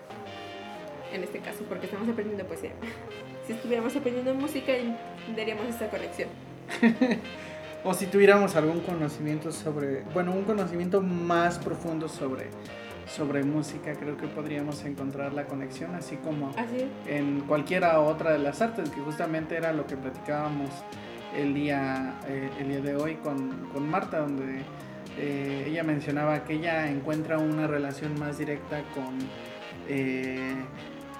en 1.12 1.24
este 1.24 1.38
caso 1.40 1.64
porque 1.68 1.86
estamos 1.86 2.08
aprendiendo 2.08 2.44
poesía. 2.46 2.72
Si 3.46 3.52
estuviéramos 3.52 3.94
aprendiendo 3.96 4.34
música 4.34 4.72
tendríamos 5.26 5.66
esta 5.66 5.88
conexión. 5.88 6.28
O 7.84 7.94
si 7.94 8.06
tuviéramos 8.06 8.54
algún 8.54 8.78
conocimiento 8.80 9.50
sobre, 9.50 10.02
bueno, 10.14 10.30
un 10.32 10.44
conocimiento 10.44 11.00
más 11.00 11.58
profundo 11.58 12.08
sobre, 12.08 12.46
sobre 13.08 13.42
música, 13.42 13.94
creo 13.94 14.16
que 14.16 14.28
podríamos 14.28 14.84
encontrar 14.84 15.32
la 15.32 15.46
conexión, 15.46 15.96
así 15.96 16.14
como 16.16 16.50
así 16.50 16.88
en 17.08 17.40
cualquiera 17.40 17.98
otra 17.98 18.32
de 18.34 18.38
las 18.38 18.62
artes, 18.62 18.88
que 18.88 19.00
justamente 19.00 19.56
era 19.56 19.72
lo 19.72 19.84
que 19.84 19.96
platicábamos 19.96 20.70
el 21.36 21.54
día, 21.54 22.20
eh, 22.28 22.50
el 22.60 22.68
día 22.68 22.80
de 22.80 22.94
hoy 22.94 23.16
con, 23.16 23.68
con 23.72 23.90
Marta, 23.90 24.20
donde 24.20 24.62
eh, 25.18 25.64
ella 25.66 25.82
mencionaba 25.82 26.44
que 26.44 26.54
ella 26.54 26.88
encuentra 26.88 27.38
una 27.38 27.66
relación 27.66 28.16
más 28.16 28.38
directa 28.38 28.84
con, 28.94 29.18
eh, 29.88 30.54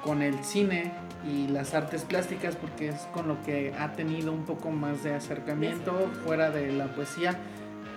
con 0.02 0.22
el 0.22 0.44
cine 0.44 0.92
y 1.26 1.48
las 1.48 1.74
artes 1.74 2.02
plásticas, 2.04 2.56
porque 2.56 2.88
es 2.88 3.00
con 3.12 3.28
lo 3.28 3.42
que 3.42 3.72
ha 3.78 3.92
tenido 3.92 4.32
un 4.32 4.44
poco 4.44 4.70
más 4.70 5.04
de 5.04 5.14
acercamiento 5.14 6.10
fuera 6.24 6.50
de 6.50 6.72
la 6.72 6.86
poesía, 6.94 7.38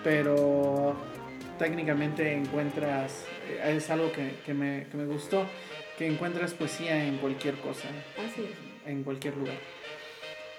pero 0.03 0.95
técnicamente 1.57 2.33
encuentras, 2.33 3.25
eh, 3.49 3.75
es 3.75 3.89
algo 3.89 4.11
que, 4.11 4.39
que 4.45 4.53
me, 4.53 4.87
que 4.91 4.97
me 4.97 5.05
gustó, 5.05 5.45
que 5.97 6.07
encuentras 6.07 6.53
poesía 6.53 7.05
en 7.05 7.17
cualquier 7.17 7.55
cosa, 7.55 7.87
así 8.17 8.47
en 8.85 9.03
cualquier 9.03 9.35
lugar. 9.37 9.57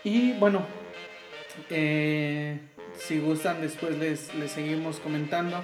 Y 0.02 0.32
bueno, 0.34 0.66
eh, 1.70 2.58
si 2.96 3.18
gustan 3.18 3.60
después 3.60 3.96
les, 3.98 4.34
les 4.34 4.50
seguimos 4.50 4.98
comentando 5.00 5.62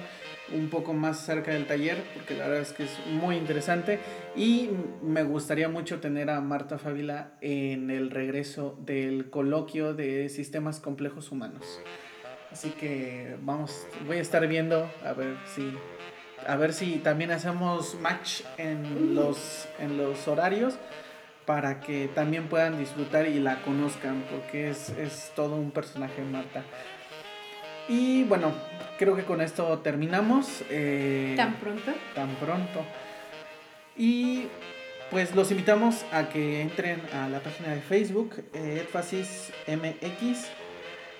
un 0.55 0.69
poco 0.69 0.93
más 0.93 1.21
acerca 1.21 1.51
del 1.51 1.65
taller, 1.65 2.03
porque 2.13 2.35
la 2.35 2.47
verdad 2.47 2.61
es 2.61 2.73
que 2.73 2.83
es 2.83 2.99
muy 3.07 3.35
interesante 3.35 3.99
y 4.35 4.69
me 5.01 5.23
gustaría 5.23 5.69
mucho 5.69 5.99
tener 5.99 6.29
a 6.29 6.41
Marta 6.41 6.77
Fávila 6.77 7.33
en 7.41 7.89
el 7.89 8.09
regreso 8.09 8.77
del 8.81 9.29
coloquio 9.29 9.93
de 9.93 10.29
sistemas 10.29 10.79
complejos 10.79 11.31
humanos. 11.31 11.81
Así 12.51 12.69
que 12.69 13.35
vamos, 13.41 13.87
voy 14.05 14.17
a 14.17 14.21
estar 14.21 14.47
viendo 14.47 14.89
a 15.03 15.13
ver 15.13 15.35
si 15.45 15.73
a 16.45 16.57
ver 16.57 16.73
si 16.73 16.97
también 16.97 17.31
hacemos 17.31 17.95
match 18.01 18.41
en 18.57 19.15
los 19.15 19.67
en 19.79 19.97
los 19.97 20.27
horarios 20.27 20.77
para 21.45 21.79
que 21.79 22.09
también 22.13 22.47
puedan 22.47 22.77
disfrutar 22.77 23.27
y 23.27 23.39
la 23.39 23.61
conozcan 23.63 24.23
porque 24.29 24.69
es, 24.69 24.89
es 24.89 25.31
todo 25.35 25.55
un 25.55 25.71
personaje 25.71 26.21
Marta. 26.21 26.63
Y 27.87 28.23
bueno, 28.23 28.53
creo 28.97 29.15
que 29.15 29.23
con 29.23 29.41
esto 29.41 29.79
terminamos. 29.79 30.63
eh, 30.69 31.33
tan 31.37 31.55
pronto 31.55 31.91
tan 32.15 32.29
pronto. 32.35 32.83
Y 33.97 34.47
pues 35.11 35.35
los 35.35 35.51
invitamos 35.51 36.05
a 36.11 36.29
que 36.29 36.61
entren 36.61 37.01
a 37.13 37.29
la 37.29 37.39
página 37.39 37.69
de 37.73 37.81
Facebook, 37.81 38.43
eh, 38.53 38.85
Edfasis 38.87 39.51
MX. 39.67 40.47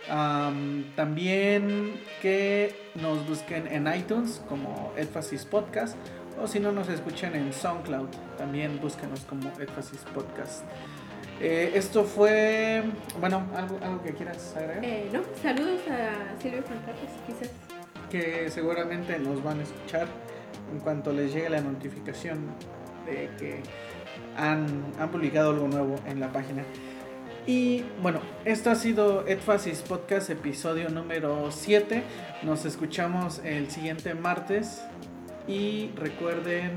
Am, 0.09 0.83
también 0.95 1.93
que 2.21 2.75
nos 2.95 3.25
busquen 3.27 3.67
en 3.67 3.87
iTunes 3.93 4.41
como 4.49 4.91
Edfasis 4.97 5.45
Podcast. 5.45 5.95
O 6.41 6.47
si 6.47 6.59
no 6.59 6.71
nos 6.71 6.89
escuchan 6.89 7.35
en 7.35 7.53
SoundCloud, 7.53 8.09
también 8.37 8.79
búsquenos 8.81 9.21
como 9.21 9.49
Edfasis 9.59 10.01
Podcast. 10.15 10.63
Eh, 11.45 11.71
esto 11.75 12.05
fue, 12.05 12.83
bueno, 13.19 13.45
algo, 13.53 13.77
algo 13.83 14.01
que 14.01 14.13
quieras 14.13 14.55
agregar. 14.55 14.83
eh, 14.83 15.09
no 15.11 15.21
saludos 15.41 15.81
a 15.89 16.41
Silvia 16.41 16.63
Juan 16.65 16.79
Carlos 16.85 17.09
quizás 17.27 17.49
que 18.09 18.49
seguramente 18.49 19.19
nos 19.19 19.43
van 19.43 19.59
a 19.59 19.63
escuchar 19.63 20.07
en 20.71 20.79
cuanto 20.79 21.11
les 21.11 21.33
llegue 21.33 21.49
la 21.49 21.61
notificación 21.61 22.45
de 23.05 23.29
que 23.37 23.61
han, 24.37 24.85
han 24.99 25.09
publicado 25.11 25.49
algo 25.49 25.67
nuevo 25.67 25.95
en 26.07 26.19
la 26.19 26.31
página. 26.31 26.63
Y 27.45 27.83
bueno, 28.01 28.21
esto 28.45 28.69
ha 28.71 28.75
sido 28.75 29.27
Edfasis 29.27 29.81
Podcast, 29.81 30.29
episodio 30.29 30.87
número 30.89 31.51
7. 31.51 32.03
Nos 32.43 32.63
escuchamos 32.65 33.41
el 33.43 33.69
siguiente 33.69 34.13
martes. 34.13 34.81
Y 35.45 35.89
recuerden 35.97 36.71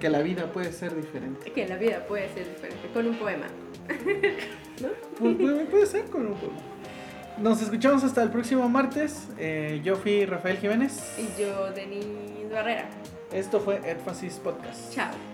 que 0.00 0.08
la 0.10 0.20
vida 0.20 0.50
puede 0.50 0.72
ser 0.72 0.96
diferente. 0.96 1.52
Que 1.52 1.68
la 1.68 1.76
vida 1.76 2.04
puede 2.08 2.28
ser 2.34 2.48
diferente, 2.48 2.88
con 2.92 3.06
un 3.06 3.16
poema. 3.16 3.46
Pues, 5.18 5.36
puede, 5.36 5.64
puede 5.66 5.86
ser 5.86 6.06
con 6.06 6.26
un 6.26 6.34
poema. 6.34 6.56
Nos 7.38 7.62
escuchamos 7.62 8.02
hasta 8.04 8.22
el 8.22 8.30
próximo 8.30 8.68
martes. 8.68 9.28
Eh, 9.38 9.80
yo 9.84 9.96
fui 9.96 10.24
Rafael 10.24 10.56
Jiménez. 10.58 11.16
Y 11.18 11.40
yo, 11.40 11.70
Denise 11.72 12.48
Barrera. 12.52 12.88
Esto 13.32 13.60
fue 13.60 13.76
Edfasis 13.88 14.34
Podcast. 14.34 14.92
Chao. 14.92 15.33